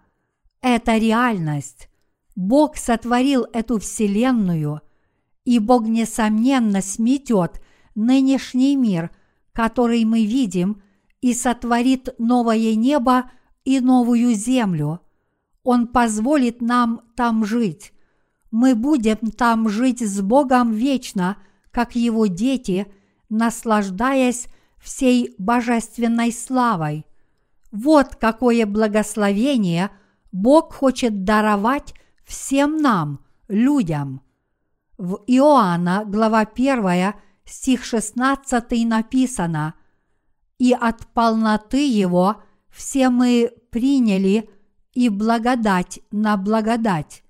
это 0.62 0.98
реальность. 0.98 1.90
Бог 2.36 2.78
сотворил 2.78 3.48
эту 3.54 3.80
вселенную, 3.80 4.82
и 5.44 5.58
Бог, 5.60 5.88
несомненно, 5.88 6.82
сметет 6.82 7.62
нынешний 7.96 8.76
мир, 8.76 9.12
который 9.54 10.06
мы 10.06 10.26
видим, 10.26 10.84
и 11.22 11.34
сотворит 11.34 12.10
новое 12.20 12.76
небо 12.76 13.32
и 13.66 13.80
новую 13.80 14.34
землю. 14.36 15.02
Он 15.64 15.88
позволит 15.88 16.62
нам 16.62 17.02
там 17.16 17.44
жить. 17.44 17.92
Мы 18.52 18.76
будем 18.76 19.32
там 19.32 19.68
жить 19.68 20.02
с 20.02 20.22
Богом 20.22 20.74
вечно, 20.74 21.38
как 21.72 21.96
Его 21.96 22.28
дети, 22.28 22.86
наслаждаясь 23.30 24.48
всей 24.78 25.34
божественной 25.40 26.32
славой. 26.32 27.07
Вот 27.80 28.16
какое 28.16 28.66
благословение 28.66 29.92
Бог 30.32 30.74
хочет 30.74 31.24
даровать 31.26 31.94
всем 32.26 32.78
нам, 32.78 33.20
людям. 33.48 34.24
В 34.98 35.20
Иоанна, 35.28 36.04
глава 36.04 36.40
1, 36.40 37.14
стих 37.46 37.86
16 37.86 38.64
написано 38.88 39.76
«И 40.58 40.74
от 40.74 41.06
полноты 41.14 41.88
Его 41.88 42.42
все 42.72 43.12
мы 43.12 43.52
приняли 43.70 44.50
и 44.94 45.10
благодать 45.10 46.00
на 46.10 46.36
благодать». 46.36 47.22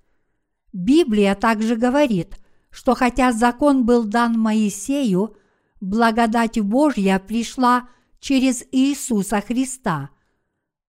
Библия 0.71 1.35
также 1.35 1.75
говорит, 1.75 2.37
что 2.69 2.95
хотя 2.95 3.33
закон 3.33 3.85
был 3.85 4.05
дан 4.05 4.39
Моисею, 4.39 5.35
благодать 5.81 6.57
Божья 6.61 7.19
пришла 7.19 7.89
через 8.21 8.63
Иисуса 8.71 9.41
Христа. 9.41 10.11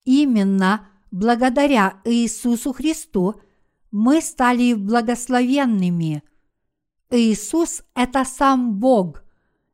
Именно 0.05 0.89
благодаря 1.11 2.01
Иисусу 2.05 2.73
Христу– 2.73 3.41
мы 3.91 4.21
стали 4.21 4.75
благословенными. 4.75 6.23
Иисус– 7.11 7.83
это 7.95 8.25
сам 8.25 8.79
Бог, 8.79 9.23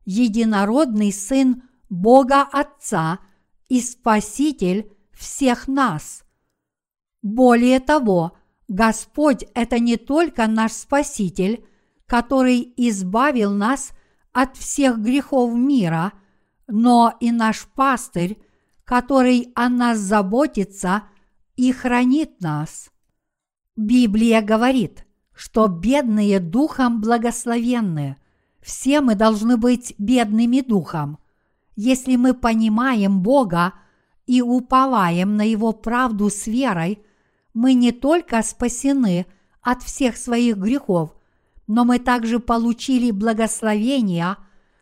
единородный 0.05 1.13
Сын 1.13 1.63
Бога 1.89 2.43
Отца 2.43 3.19
и 3.69 3.81
Спаситель 3.81 4.93
всех 5.13 5.67
нас. 5.69 6.25
Более 7.23 7.81
того, 7.81 8.37
Господь– 8.69 9.45
это 9.55 9.79
не 9.79 9.97
только 9.97 10.47
наш 10.47 10.73
Спаситель, 10.73 11.67
который 12.07 12.73
избавил 12.77 13.53
нас 13.53 13.93
от 14.33 14.57
всех 14.57 14.99
грехов 14.99 15.55
мира, 15.55 16.13
но 16.67 17.15
и 17.21 17.31
наш 17.33 17.67
пастырь, 17.67 18.39
который 18.85 19.53
о 19.55 19.69
нас 19.69 19.99
заботится 19.99 21.05
и 21.57 21.73
хранит 21.73 22.41
нас. 22.41 22.91
Библия 23.77 24.43
говорит, 24.43 25.07
что 25.35 25.67
бедные 25.67 26.39
духом 26.39 27.01
благословенны. 27.01 28.17
Все 28.61 29.01
мы 29.01 29.15
должны 29.15 29.57
быть 29.57 29.95
бедными 29.99 30.61
духом. 30.61 31.19
Если 31.77 32.17
мы 32.17 32.35
понимаем 32.35 33.21
Бога 33.21 33.75
и 34.27 34.41
уповаем 34.41 35.37
на 35.37 35.43
Его 35.43 35.73
правду 35.73 36.31
с 36.31 36.47
верой, 36.47 37.01
мы 37.53 37.75
не 37.75 37.93
только 37.93 38.43
спасены 38.43 39.27
от 39.61 39.83
всех 39.83 40.17
своих 40.17 40.57
грехов, 40.57 41.15
но 41.67 41.85
мы 41.85 41.99
также 41.99 42.39
получили 42.39 43.11
благословение, 43.11 44.37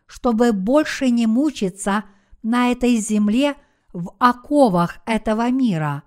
чтобы 0.07 0.53
больше 0.53 1.11
не 1.11 1.27
мучиться 1.27 2.05
на 2.43 2.73
этой 2.73 2.97
земле 2.97 3.57
в 3.93 4.15
оковах 4.19 4.99
этого 5.07 5.51
мира. 5.51 6.03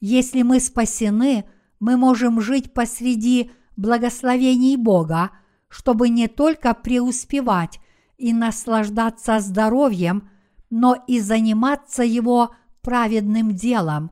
Если 0.00 0.42
мы 0.42 0.60
спасены– 0.60 1.44
мы 1.80 1.96
можем 1.96 2.40
жить 2.40 2.72
посреди 2.72 3.50
благословений 3.76 4.76
Бога, 4.76 5.30
чтобы 5.68 6.08
не 6.08 6.28
только 6.28 6.74
преуспевать 6.74 7.80
и 8.16 8.32
наслаждаться 8.32 9.40
здоровьем, 9.40 10.30
но 10.70 10.96
и 11.06 11.20
заниматься 11.20 12.02
Его 12.02 12.54
праведным 12.82 13.54
делом. 13.54 14.10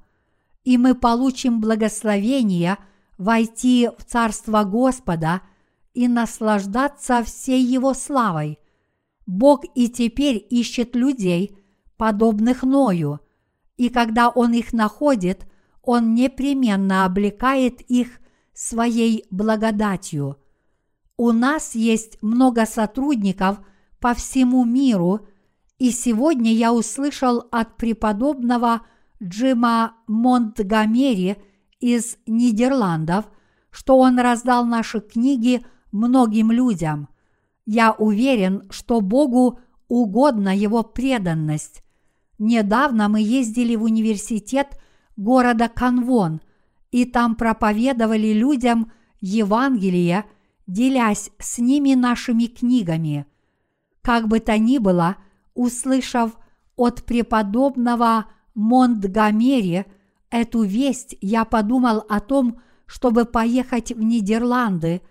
И 0.63 0.79
мы 0.79 0.95
получим 0.95 1.61
благословение 1.61 2.79
войти 3.19 3.91
в 3.99 4.05
Царство 4.05 4.65
Господа 4.65 5.41
и 5.95 6.09
наслаждаться 6.09 7.23
всей 7.23 7.63
Его 7.63 7.95
славой. 7.95 8.59
Бог 9.27 9.65
и 9.75 9.89
теперь 9.89 10.45
ищет 10.51 10.95
людей, 10.95 11.59
подобных 11.97 12.63
Ною, 12.63 13.21
и 13.77 13.89
когда 13.89 14.29
Он 14.29 14.53
их 14.53 14.73
находит– 14.73 15.47
он 15.85 16.15
непременно 16.15 17.05
облекает 17.05 17.81
их 17.83 18.21
своей 18.53 19.25
благодатью. 19.31 20.39
У 21.17 21.33
нас 21.33 21.75
есть 21.75 22.21
много 22.23 22.67
сотрудников 22.67 23.61
по 24.01 24.15
всему 24.15 24.65
миру, 24.65 25.27
и 25.79 25.91
сегодня 25.91 26.53
я 26.53 26.73
услышал 26.73 27.47
от 27.51 27.77
преподобного 27.77 28.83
Джима 29.23 29.95
Монтгомери 30.07 31.37
из 31.81 32.17
Нидерландов, 32.27 33.27
что 33.71 33.99
он 33.99 34.19
раздал 34.19 34.65
наши 34.65 35.01
книги 35.01 35.65
многим 35.93 36.51
людям. 36.51 37.09
Я 37.67 37.93
уверен, 37.93 38.65
что 38.71 39.01
Богу 39.01 39.61
угодна 39.89 40.55
его 40.57 40.83
преданность. 40.83 41.84
Недавно 42.39 43.09
мы 43.09 43.21
ездили 43.21 43.77
в 43.77 43.83
университет 43.85 44.79
города 45.17 45.69
Канвон, 45.69 46.41
и 46.91 47.05
там 47.05 47.37
проповедовали 47.37 48.33
людям 48.33 48.93
Евангелие, 49.21 50.25
делясь 50.67 51.31
с 51.39 51.59
ними 51.59 51.95
нашими 51.95 52.47
книгами. 52.47 53.27
Как 54.03 54.29
бы 54.29 54.41
то 54.41 54.59
ни 54.59 54.79
было, 54.79 55.17
услышав 55.55 56.37
от 56.77 57.05
преподобного 57.05 58.27
Монтгомери 58.55 59.85
эту 60.31 60.63
весть, 60.63 61.17
я 61.21 61.45
подумал 61.45 62.05
о 62.09 62.21
том, 62.21 62.61
чтобы 62.87 63.25
поехать 63.25 63.93
в 63.93 64.03
Нидерланды 64.03 65.03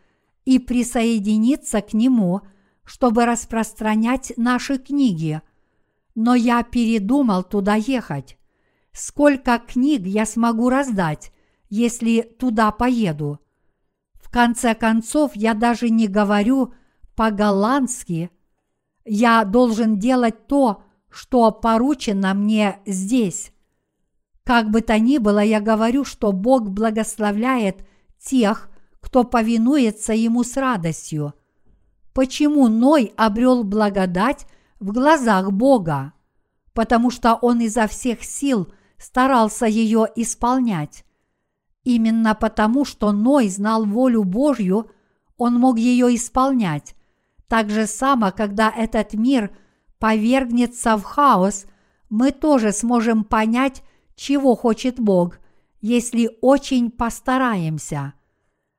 и 0.45 0.59
присоединиться 0.59 1.81
к 1.81 1.93
нему, 1.93 2.41
чтобы 2.83 3.25
распространять 3.25 4.33
наши 4.37 4.77
книги. 4.77 5.41
Но 6.15 6.35
я 6.35 6.63
передумал 6.63 7.43
туда 7.43 7.75
ехать 7.75 8.37
сколько 8.93 9.59
книг 9.59 10.05
я 10.05 10.25
смогу 10.25 10.69
раздать, 10.69 11.33
если 11.69 12.21
туда 12.21 12.71
поеду. 12.71 13.39
В 14.13 14.31
конце 14.31 14.73
концов, 14.75 15.35
я 15.35 15.53
даже 15.53 15.89
не 15.89 16.07
говорю 16.07 16.73
по-голландски. 17.15 18.31
Я 19.03 19.43
должен 19.43 19.99
делать 19.99 20.47
то, 20.47 20.83
что 21.09 21.51
поручено 21.51 22.33
мне 22.33 22.79
здесь. 22.85 23.51
Как 24.43 24.69
бы 24.69 24.81
то 24.81 24.97
ни 24.99 25.17
было, 25.17 25.39
я 25.39 25.59
говорю, 25.59 26.05
что 26.05 26.31
Бог 26.31 26.69
благословляет 26.69 27.85
тех, 28.19 28.69
кто 28.99 29.23
повинуется 29.23 30.13
Ему 30.13 30.43
с 30.43 30.57
радостью. 30.57 31.33
Почему 32.13 32.67
Ной 32.67 33.13
обрел 33.17 33.63
благодать 33.63 34.47
в 34.83 34.91
глазах 34.91 35.51
Бога? 35.51 36.11
Потому 36.73 37.09
что 37.09 37.35
он 37.35 37.61
изо 37.61 37.87
всех 37.87 38.23
сил 38.23 38.71
старался 38.97 39.65
ее 39.65 40.07
исполнять. 40.15 41.05
Именно 41.83 42.35
потому, 42.35 42.83
что 42.83 43.11
Ной 43.11 43.47
знал 43.47 43.85
волю 43.85 44.23
Божью, 44.23 44.91
он 45.37 45.55
мог 45.55 45.77
ее 45.77 46.13
исполнять. 46.15 46.95
Так 47.47 47.69
же 47.69 47.87
само, 47.87 48.31
когда 48.31 48.69
этот 48.69 49.13
мир 49.13 49.55
повергнется 49.99 50.97
в 50.97 51.03
хаос, 51.03 51.65
мы 52.09 52.31
тоже 52.31 52.73
сможем 52.73 53.23
понять, 53.23 53.83
чего 54.15 54.55
хочет 54.55 54.99
Бог, 54.99 55.39
если 55.79 56.29
очень 56.41 56.91
постараемся. 56.91 58.13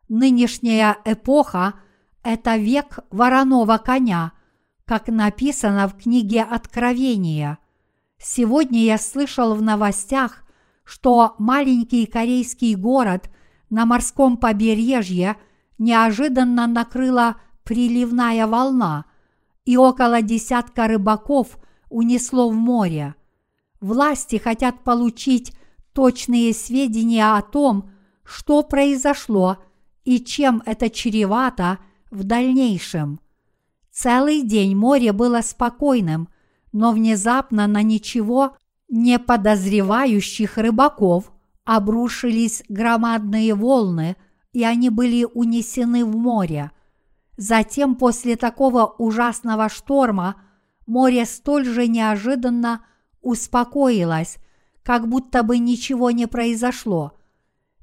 Нынешняя 0.08 0.98
эпоха– 1.04 1.74
это 2.22 2.56
век 2.56 3.00
вороного 3.10 3.78
коня, 3.78 4.32
как 4.84 5.08
написано 5.08 5.88
в 5.88 5.96
книге 5.96 6.42
Откровения. 6.42 7.58
Сегодня 8.18 8.84
я 8.84 8.98
слышал 8.98 9.54
в 9.54 9.62
новостях, 9.62 10.44
что 10.84 11.34
маленький 11.38 12.06
корейский 12.06 12.74
город 12.74 13.30
на 13.70 13.86
морском 13.86 14.36
побережье 14.36 15.36
неожиданно 15.78 16.66
накрыла 16.66 17.36
приливная 17.64 18.46
волна, 18.46 19.06
и 19.64 19.76
около 19.76 20.20
десятка 20.20 20.86
рыбаков 20.86 21.58
унесло 21.88 22.50
в 22.50 22.54
море. 22.54 23.14
Власти 23.80 24.36
хотят 24.36 24.84
получить 24.84 25.56
точные 25.94 26.52
сведения 26.52 27.36
о 27.36 27.42
том, 27.42 27.90
что 28.24 28.62
произошло 28.62 29.58
и 30.04 30.20
чем 30.20 30.62
это 30.66 30.90
чревато 30.90 31.78
в 32.10 32.24
дальнейшем. 32.24 33.20
Целый 33.94 34.42
день 34.42 34.74
море 34.74 35.12
было 35.12 35.40
спокойным, 35.40 36.28
но 36.72 36.90
внезапно 36.90 37.68
на 37.68 37.80
ничего 37.82 38.56
не 38.88 39.20
подозревающих 39.20 40.58
рыбаков 40.58 41.32
обрушились 41.64 42.64
громадные 42.68 43.54
волны, 43.54 44.16
и 44.52 44.64
они 44.64 44.90
были 44.90 45.24
унесены 45.32 46.04
в 46.04 46.16
море. 46.16 46.72
Затем 47.36 47.94
после 47.94 48.34
такого 48.34 48.84
ужасного 48.98 49.68
шторма 49.68 50.42
море 50.88 51.24
столь 51.24 51.64
же 51.64 51.86
неожиданно 51.86 52.84
успокоилось, 53.22 54.38
как 54.82 55.08
будто 55.08 55.44
бы 55.44 55.58
ничего 55.58 56.10
не 56.10 56.26
произошло. 56.26 57.12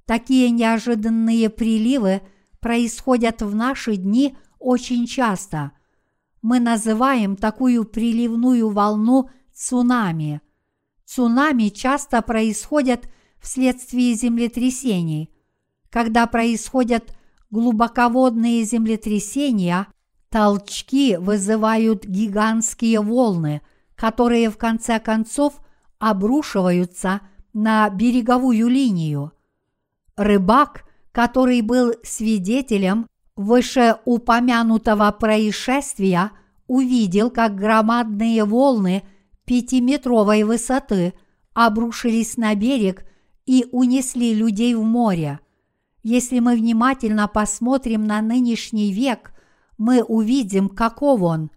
Такие 0.05 0.49
неожиданные 0.49 1.49
приливы 1.49 2.21
происходят 2.59 3.41
в 3.41 3.55
наши 3.55 3.95
дни 3.95 4.35
очень 4.59 5.07
часто. 5.07 5.71
Мы 6.41 6.59
называем 6.59 7.35
такую 7.35 7.85
приливную 7.85 8.69
волну 8.69 9.29
цунами. 9.53 10.41
Цунами 11.05 11.69
часто 11.69 12.21
происходят 12.21 13.07
вследствие 13.39 14.13
землетрясений. 14.15 15.29
Когда 15.89 16.25
происходят 16.25 17.15
глубоководные 17.51 18.63
землетрясения, 18.63 19.87
толчки 20.29 21.17
вызывают 21.17 22.05
гигантские 22.05 23.01
волны, 23.01 23.61
которые 23.95 24.49
в 24.49 24.57
конце 24.57 24.99
концов 24.99 25.59
обрушиваются 25.99 27.21
на 27.53 27.89
береговую 27.89 28.67
линию. 28.67 29.33
Рыбак, 30.15 30.85
который 31.11 31.61
был 31.61 31.93
свидетелем 32.03 33.07
вышеупомянутого 33.35 35.11
происшествия, 35.11 36.31
увидел, 36.67 37.29
как 37.29 37.55
громадные 37.55 38.45
волны 38.45 39.03
пятиметровой 39.45 40.43
высоты 40.43 41.13
обрушились 41.53 42.37
на 42.37 42.55
берег 42.55 43.05
и 43.45 43.65
унесли 43.71 44.33
людей 44.33 44.75
в 44.75 44.83
море. 44.83 45.39
Если 46.03 46.39
мы 46.39 46.55
внимательно 46.55 47.27
посмотрим 47.27 48.05
на 48.05 48.21
нынешний 48.21 48.91
век, 48.91 49.33
мы 49.77 50.03
увидим, 50.03 50.69
каков 50.69 51.21
он. 51.21 51.51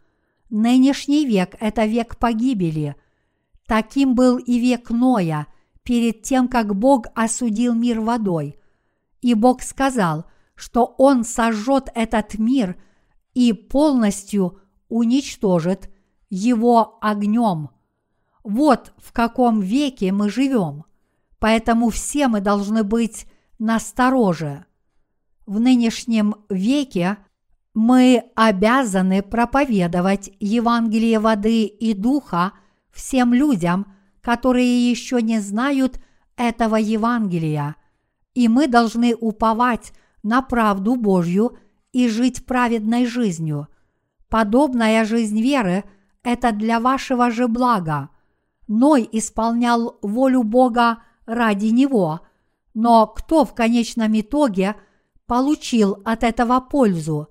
Нынешний 0.50 1.24
век– 1.26 1.56
это 1.60 1.84
век 1.84 2.18
погибели. 2.18 2.96
Таким 3.66 4.14
был 4.14 4.38
и 4.38 4.58
век 4.58 4.90
Ноя, 4.90 5.46
перед 5.82 6.22
тем, 6.22 6.48
как 6.48 6.74
Бог 6.74 7.06
осудил 7.14 7.74
мир 7.74 8.00
водой. 8.00 8.58
И 9.20 9.34
Бог 9.34 9.62
сказал, 9.62 10.26
что 10.54 10.94
Он 10.98 11.24
сожжет 11.24 11.88
этот 11.94 12.38
мир 12.38 12.76
и 13.34 13.52
полностью 13.52 14.60
уничтожит 14.88 15.90
его 16.30 16.98
огнем. 17.00 17.70
Вот 18.42 18.92
в 18.98 19.12
каком 19.12 19.60
веке 19.60 20.12
мы 20.12 20.30
живем. 20.30 20.84
Поэтому 21.38 21.90
все 21.90 22.28
мы 22.28 22.40
должны 22.40 22.84
быть 22.84 23.26
настороже. 23.58 24.66
В 25.46 25.60
нынешнем 25.60 26.36
веке 26.48 27.18
мы 27.74 28.24
обязаны 28.34 29.22
проповедовать 29.22 30.30
Евангелие 30.40 31.18
воды 31.18 31.64
и 31.64 31.92
духа 31.92 32.52
всем 32.92 33.34
людям, 33.34 33.92
которые 34.20 34.90
еще 34.90 35.20
не 35.20 35.40
знают 35.40 36.00
этого 36.36 36.76
Евангелия, 36.76 37.76
и 38.32 38.48
мы 38.48 38.68
должны 38.68 39.14
уповать 39.14 39.92
на 40.24 40.42
правду 40.42 40.96
Божью 40.96 41.56
и 41.92 42.08
жить 42.08 42.44
праведной 42.44 43.06
жизнью. 43.06 43.68
Подобная 44.28 45.04
жизнь 45.04 45.40
веры– 45.40 45.84
это 46.24 46.50
для 46.50 46.80
вашего 46.80 47.30
же 47.30 47.46
блага. 47.46 48.08
Ной 48.66 49.08
исполнял 49.12 49.98
волю 50.02 50.42
Бога 50.42 51.02
ради 51.26 51.66
него, 51.66 52.22
но 52.72 53.06
кто 53.06 53.44
в 53.44 53.54
конечном 53.54 54.18
итоге 54.18 54.74
получил 55.26 55.98
от 56.04 56.24
этого 56.24 56.58
пользу? 56.58 57.28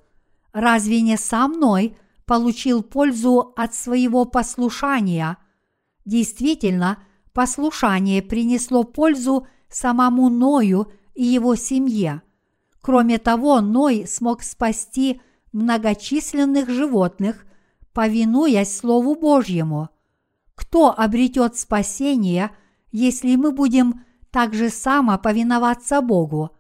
Разве 0.53 1.01
не 1.01 1.17
сам 1.17 1.53
Ной 1.53 1.97
получил 2.25 2.83
пользу 2.83 3.53
от 3.57 3.73
своего 3.73 4.25
послушания? 4.25 5.37
Действительно, 6.05 6.99
послушание 7.33 8.21
принесло 8.21 8.83
пользу 8.83 9.47
самому 9.67 10.29
Ною 10.29 10.91
и 11.15 11.23
его 11.23 11.55
семье. 11.55 12.21
Кроме 12.83 13.17
того, 13.17 13.61
Ной 13.61 14.05
смог 14.05 14.43
спасти 14.43 15.21
многочисленных 15.53 16.69
животных, 16.69 17.45
повинуясь 17.93 18.75
Слову 18.75 19.15
Божьему. 19.15 19.87
Кто 20.53 20.91
обретет 20.91 21.55
спасение, 21.55 22.51
если 22.91 23.37
мы 23.37 23.53
будем 23.53 24.03
так 24.31 24.53
же 24.53 24.69
само 24.69 25.17
повиноваться 25.17 26.01
Богу? 26.01 26.51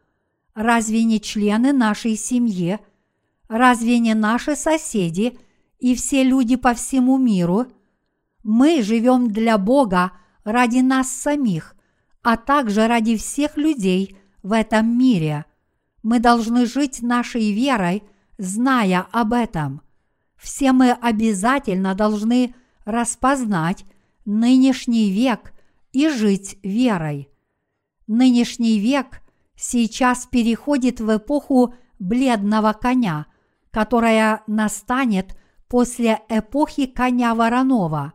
Разве 0.55 1.03
не 1.03 1.19
члены 1.19 1.73
нашей 1.73 2.15
семьи? 2.15 2.79
Разве 3.49 3.99
не 3.99 4.13
наши 4.13 4.55
соседи 4.55 5.37
и 5.79 5.93
все 5.93 6.23
люди 6.23 6.55
по 6.55 6.73
всему 6.73 7.17
миру? 7.17 7.65
Мы 8.43 8.81
живем 8.81 9.27
для 9.27 9.57
Бога 9.57 10.13
ради 10.45 10.79
нас 10.79 11.09
самих, 11.09 11.75
а 12.21 12.37
также 12.37 12.87
ради 12.87 13.17
всех 13.17 13.57
людей 13.57 14.17
в 14.41 14.53
этом 14.53 14.97
мире. 14.97 15.45
Мы 16.03 16.19
должны 16.19 16.65
жить 16.65 17.01
нашей 17.01 17.51
верой, 17.53 18.03
зная 18.37 19.07
об 19.11 19.33
этом. 19.33 19.81
Все 20.35 20.73
мы 20.73 20.91
обязательно 20.91 21.95
должны 21.95 22.53
распознать 22.83 23.85
нынешний 24.25 25.09
век 25.09 25.53
и 25.93 26.09
жить 26.09 26.59
верой. 26.61 27.29
Нынешний 28.07 28.79
век 28.79 29.21
сейчас 29.55 30.25
переходит 30.25 30.99
в 30.99 31.17
эпоху 31.17 31.73
бледного 31.99 32.73
коня, 32.73 33.27
которая 33.71 34.43
настанет 34.45 35.37
после 35.69 36.19
эпохи 36.27 36.85
коня 36.85 37.33
вороного. 37.33 38.13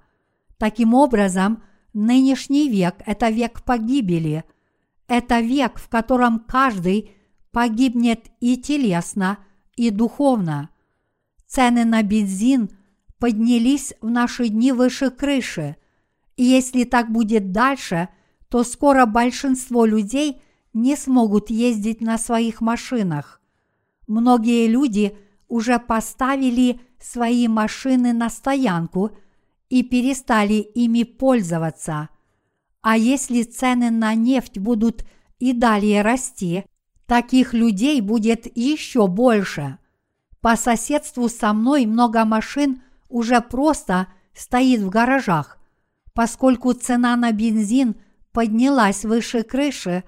Таким 0.58 0.92
образом, 0.92 1.62
нынешний 1.94 2.68
век– 2.68 2.96
это 3.06 3.30
век 3.30 3.62
погибели. 3.62 4.44
Это 5.06 5.40
век, 5.40 5.78
в 5.78 5.88
котором 5.88 6.40
каждый 6.40 7.17
погибнет 7.58 8.30
и 8.38 8.56
телесно, 8.56 9.38
и 9.74 9.90
духовно. 9.90 10.70
Цены 11.48 11.84
на 11.84 12.04
бензин 12.04 12.70
поднялись 13.18 13.94
в 14.00 14.08
наши 14.08 14.46
дни 14.46 14.70
выше 14.70 15.10
крыши, 15.10 15.74
и 16.36 16.44
если 16.44 16.84
так 16.84 17.10
будет 17.10 17.50
дальше, 17.50 18.10
то 18.48 18.62
скоро 18.62 19.06
большинство 19.06 19.84
людей 19.84 20.40
не 20.72 20.94
смогут 20.94 21.50
ездить 21.50 22.00
на 22.00 22.16
своих 22.16 22.60
машинах. 22.60 23.40
Многие 24.06 24.68
люди 24.68 25.16
уже 25.48 25.80
поставили 25.80 26.80
свои 27.00 27.48
машины 27.48 28.12
на 28.12 28.30
стоянку 28.30 29.10
и 29.68 29.82
перестали 29.82 30.60
ими 30.60 31.02
пользоваться. 31.02 32.08
А 32.82 32.96
если 32.96 33.42
цены 33.42 33.90
на 33.90 34.14
нефть 34.14 34.58
будут 34.58 35.04
и 35.40 35.52
далее 35.52 36.02
расти, 36.02 36.64
таких 37.08 37.54
людей 37.54 38.00
будет 38.02 38.46
еще 38.56 39.08
больше. 39.08 39.78
По 40.40 40.56
соседству 40.56 41.28
со 41.28 41.52
мной 41.52 41.86
много 41.86 42.24
машин 42.24 42.82
уже 43.08 43.40
просто 43.40 44.08
стоит 44.34 44.82
в 44.82 44.90
гаражах. 44.90 45.58
Поскольку 46.12 46.74
цена 46.74 47.16
на 47.16 47.32
бензин 47.32 47.96
поднялась 48.32 49.04
выше 49.04 49.42
крыши, 49.42 50.04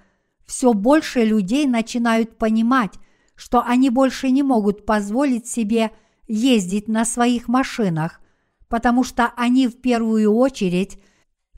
все 0.46 0.74
больше 0.74 1.24
людей 1.24 1.66
начинают 1.66 2.36
понимать, 2.36 2.92
что 3.34 3.62
они 3.62 3.88
больше 3.88 4.30
не 4.30 4.42
могут 4.42 4.84
позволить 4.84 5.46
себе 5.46 5.92
ездить 6.28 6.86
на 6.86 7.06
своих 7.06 7.48
машинах, 7.48 8.20
потому 8.68 9.04
что 9.04 9.32
они 9.36 9.68
в 9.68 9.80
первую 9.80 10.34
очередь 10.34 10.98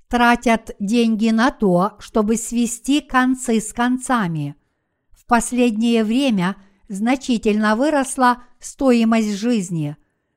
тратят 0.07 0.77
деньги 0.79 1.31
на 1.31 1.51
то, 1.51 1.97
чтобы 1.99 2.37
свести 2.37 3.01
концы 3.01 3.61
с 3.61 3.73
концами. 3.73 4.55
В 5.23 5.27
последнее 5.27 6.03
время 6.03 6.57
значительно 6.89 7.77
выросла 7.77 8.43
стоимость 8.59 9.35
жизни. 9.35 9.97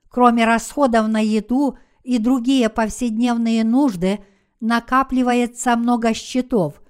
Кроме 0.09 0.45
расходов 0.45 1.07
на 1.07 1.19
еду 1.19 1.79
и 2.03 2.19
другие 2.19 2.69
повседневные 2.69 3.63
нужды, 3.63 4.19
накапливается 4.59 5.75
много 5.75 6.13
счетов. 6.13 6.81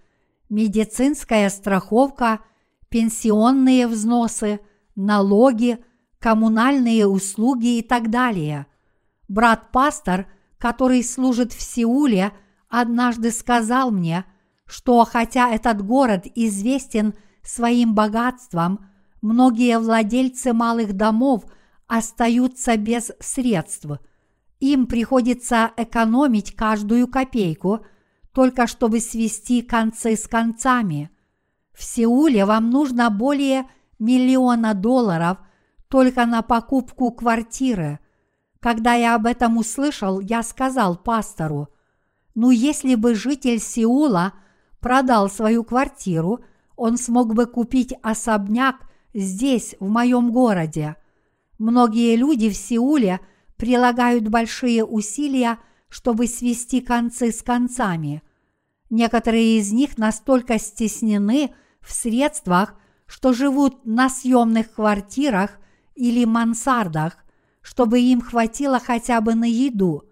Медицинская 0.49 1.49
страховка, 1.49 2.41
пенсионные 2.89 3.87
взносы, 3.87 4.59
налоги, 4.95 5.79
коммунальные 6.19 7.07
услуги 7.07 7.77
и 7.77 7.81
так 7.81 8.09
далее. 8.09 8.67
Брат-пастор, 9.29 10.27
который 10.57 11.01
служит 11.03 11.53
в 11.53 11.61
Сеуле– 11.61 12.33
однажды 12.69 13.31
сказал 13.31 13.91
мне, 13.91 14.25
что 14.65 15.03
хотя 15.05 15.49
этот 15.49 15.85
город 15.85 16.25
известен 16.35 17.13
своим 17.47 17.93
богатством, 17.93 18.85
многие 19.21 19.79
владельцы 19.79 20.53
малых 20.53 20.93
домов 20.93 21.45
остаются 21.87 22.77
без 22.77 23.11
средств. 23.19 23.87
Им 24.59 24.87
приходится 24.87 25.71
экономить 25.77 26.55
каждую 26.55 27.07
копейку, 27.07 27.85
только 28.33 28.67
чтобы 28.67 28.99
свести 28.99 29.61
концы 29.61 30.15
с 30.15 30.27
концами. 30.27 31.09
В 31.73 31.83
Сеуле 31.83 32.45
вам 32.45 32.69
нужно 32.69 33.09
более 33.09 33.67
миллиона 33.99 34.73
долларов 34.73 35.37
только 35.89 36.25
на 36.25 36.41
покупку 36.41 37.11
квартиры. 37.11 37.99
Когда 38.59 38.93
я 38.93 39.15
об 39.15 39.25
этом 39.25 39.57
услышал, 39.57 40.19
я 40.19 40.41
сказал 40.41 40.95
пастору– 40.95 41.69
ну 42.35 42.51
если 42.51 42.95
бы 42.95 43.15
житель 43.15 43.59
Сеула 43.59 44.33
продал 44.81 45.29
свою 45.29 45.63
квартиру, 45.63 46.41
он 46.75 46.97
смог 46.97 47.33
бы 47.33 47.45
купить 47.45 47.93
особняк 48.01 48.75
здесь, 49.13 49.75
в 49.79 49.89
моем 49.89 50.31
городе. 50.31 50.95
Многие 51.57 52.15
люди 52.15 52.49
в 52.49 52.55
Сеуле 52.55 53.19
прилагают 53.57 54.27
большие 54.27 54.83
усилия, 54.83 55.59
чтобы 55.89 56.27
свести 56.27 56.81
концы 56.81 57.31
с 57.31 57.41
концами. 57.41 58.21
Некоторые 58.89 59.57
из 59.57 59.71
них 59.71 59.97
настолько 59.97 60.59
стеснены 60.59 61.53
в 61.81 61.93
средствах, 61.93 62.75
что 63.05 63.33
живут 63.33 63.85
на 63.85 64.09
съемных 64.09 64.73
квартирах 64.73 65.59
или 65.95 66.25
мансардах, 66.25 67.17
чтобы 67.61 67.99
им 67.99 68.21
хватило 68.21 68.79
хотя 68.79 69.21
бы 69.21 69.35
на 69.35 69.45
еду. 69.45 70.03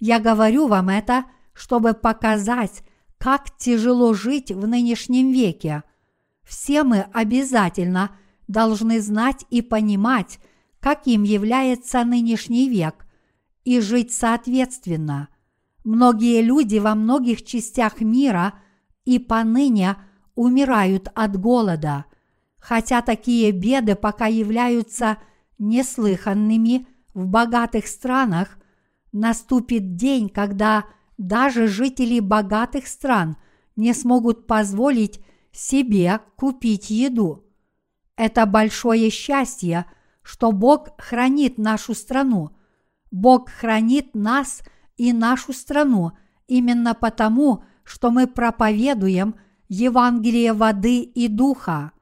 Я 0.00 0.18
говорю 0.18 0.66
вам 0.66 0.88
это– 0.88 1.24
чтобы 1.52 1.94
показать, 1.94 2.82
как 3.18 3.56
тяжело 3.56 4.14
жить 4.14 4.50
в 4.50 4.66
нынешнем 4.66 5.32
веке. 5.32 5.84
Все 6.52 6.84
мы 6.84 7.06
обязательно 7.14 8.10
должны 8.46 9.00
знать 9.00 9.46
и 9.48 9.62
понимать, 9.62 10.38
каким 10.80 11.22
является 11.22 12.04
нынешний 12.04 12.68
век, 12.68 13.06
и 13.64 13.80
жить 13.80 14.12
соответственно. 14.12 15.28
Многие 15.82 16.42
люди 16.42 16.76
во 16.76 16.94
многих 16.94 17.42
частях 17.42 18.02
мира 18.02 18.52
и 19.06 19.18
поныне 19.18 19.96
умирают 20.34 21.08
от 21.14 21.40
голода, 21.40 22.04
хотя 22.58 23.00
такие 23.00 23.50
беды 23.50 23.94
пока 23.94 24.26
являются 24.26 25.16
неслыханными 25.58 26.86
в 27.14 27.28
богатых 27.28 27.86
странах, 27.86 28.58
наступит 29.10 29.96
день, 29.96 30.28
когда– 30.28 30.84
даже 31.18 31.68
жители 31.68 32.20
богатых 32.20 32.86
стран 32.88 33.36
не 33.76 33.94
смогут 33.94 34.46
позволить 34.46 35.20
себе 35.52 36.20
купить 36.36 36.90
еду. 36.90 37.44
Это 38.16 38.46
большое 38.46 39.10
счастье, 39.10 39.86
что 40.22 40.52
Бог 40.52 41.00
хранит 41.00 41.58
нашу 41.58 41.94
страну. 41.94 42.56
Бог 43.10 43.50
хранит 43.50 44.14
нас 44.14 44.62
и 44.96 45.12
нашу 45.12 45.52
страну 45.52 46.12
именно 46.46 46.94
потому, 46.94 47.64
что 47.84 48.10
мы 48.10 48.26
проповедуем 48.26 49.34
Евангелие 49.68 50.52
воды 50.52 51.02
и 51.02 51.28
духа. 51.28 51.92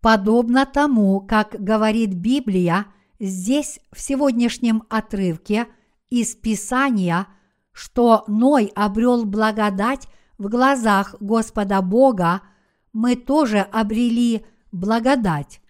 Подобно 0.00 0.66
тому, 0.66 1.20
как 1.20 1.56
говорит 1.58 2.14
Библия, 2.14 2.86
здесь 3.18 3.80
в 3.92 4.00
сегодняшнем 4.00 4.84
отрывке 4.88 5.66
из 6.10 6.34
Писания– 6.36 7.26
что 7.74 8.24
Ной 8.28 8.72
обрел 8.74 9.26
благодать 9.26 10.08
в 10.38 10.48
глазах 10.48 11.16
Господа 11.20 11.82
Бога, 11.82 12.40
мы 12.94 13.16
тоже 13.16 13.58
обрели 13.58 14.46
благодать. 14.72 15.60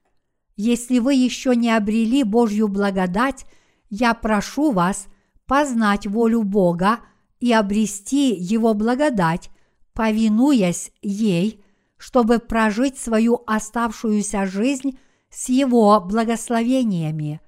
Если 0.57 1.01
вы 1.01 1.15
еще 1.15 1.57
не 1.57 1.75
обрели 1.75 2.23
Божью 2.23 2.69
благодать, 2.69 3.47
я 3.91 4.15
прошу 4.15 4.71
вас 4.71 5.07
познать 5.47 6.07
волю 6.07 6.43
Бога 6.43 7.01
и 7.41 7.53
обрести 7.53 8.35
Его 8.35 8.75
благодать, 8.75 9.51
повинуясь 9.95 10.93
ей, 11.03 11.65
чтобы 11.97 12.39
прожить 12.39 12.99
свою 12.99 13.43
оставшуюся 13.47 14.47
жизнь 14.47 14.99
с 15.31 15.49
Его 15.49 16.01
благословениями. 16.01 17.41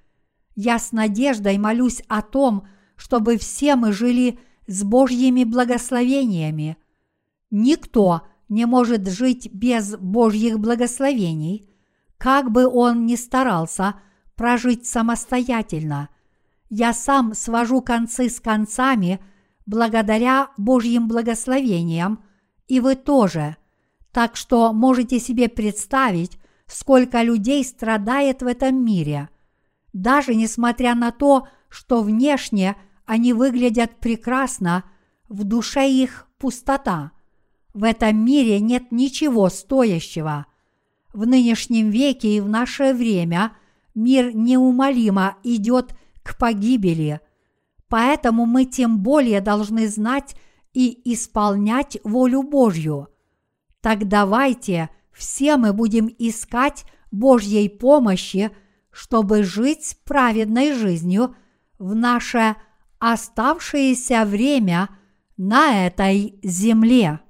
Я 0.54 0.78
с 0.78 0.90
надеждой 0.90 1.58
молюсь 1.58 2.02
о 2.08 2.22
том, 2.22 2.66
чтобы 2.96 3.36
все 3.36 3.76
мы 3.76 3.92
жили 3.92 4.38
с 4.66 4.82
Божьими 4.82 5.44
благословениями. 5.44 6.78
Никто 7.50 8.22
не 8.48 8.66
может 8.66 9.08
жить 9.08 9.50
без 9.52 9.96
Божьих 9.96 10.58
благословений, 10.58 11.68
как 12.18 12.50
бы 12.50 12.66
он 12.66 13.06
ни 13.06 13.16
старался 13.16 14.00
прожить 14.36 14.86
самостоятельно. 14.86 16.08
Я 16.68 16.92
сам 16.92 17.34
свожу 17.34 17.80
концы 17.80 18.28
с 18.28 18.40
концами 18.40 19.20
благодаря 19.66 20.50
Божьим 20.56 21.08
благословениям, 21.08 22.24
и 22.68 22.80
вы 22.80 22.94
тоже. 22.94 23.56
Так 24.12 24.36
что 24.36 24.72
можете 24.72 25.20
себе 25.20 25.48
представить, 25.48 26.38
сколько 26.66 27.22
людей 27.22 27.64
страдает 27.64 28.42
в 28.42 28.46
этом 28.46 28.84
мире. 28.84 29.28
Даже 29.92 30.34
несмотря 30.34 30.94
на 30.94 31.10
то, 31.10 31.48
что 31.68 32.02
внешне 32.02 32.76
они 33.04 33.32
выглядят 33.32 33.96
прекрасно, 33.96 34.84
в 35.28 35.44
душе 35.44 35.88
их 35.88 36.26
пустота. 36.38 37.12
В 37.76 37.84
этом 37.84 38.24
мире 38.24 38.58
нет 38.58 38.90
ничего 38.90 39.50
стоящего. 39.50 40.46
В 41.12 41.26
нынешнем 41.26 41.90
веке 41.90 42.38
и 42.38 42.40
в 42.40 42.48
наше 42.48 42.94
время 42.94 43.52
мир 43.94 44.34
неумолимо 44.34 45.36
идет 45.44 45.94
к 46.22 46.38
погибели. 46.38 47.20
Поэтому 47.90 48.46
мы 48.46 48.64
тем 48.64 49.00
более 49.00 49.42
должны 49.42 49.88
знать 49.88 50.36
и 50.72 50.98
исполнять 51.12 51.98
волю 52.02 52.44
Божью. 52.44 53.08
Так 53.82 54.08
давайте 54.08 54.88
все 55.12 55.58
мы 55.58 55.74
будем 55.74 56.08
искать 56.18 56.86
Божьей 57.12 57.68
помощи, 57.68 58.52
чтобы 58.90 59.42
жить 59.42 59.98
праведной 60.06 60.72
жизнью 60.72 61.36
в 61.78 61.94
наше 61.94 62.56
оставшееся 63.00 64.24
время 64.24 64.88
на 65.36 65.86
этой 65.86 66.40
земле. 66.42 67.20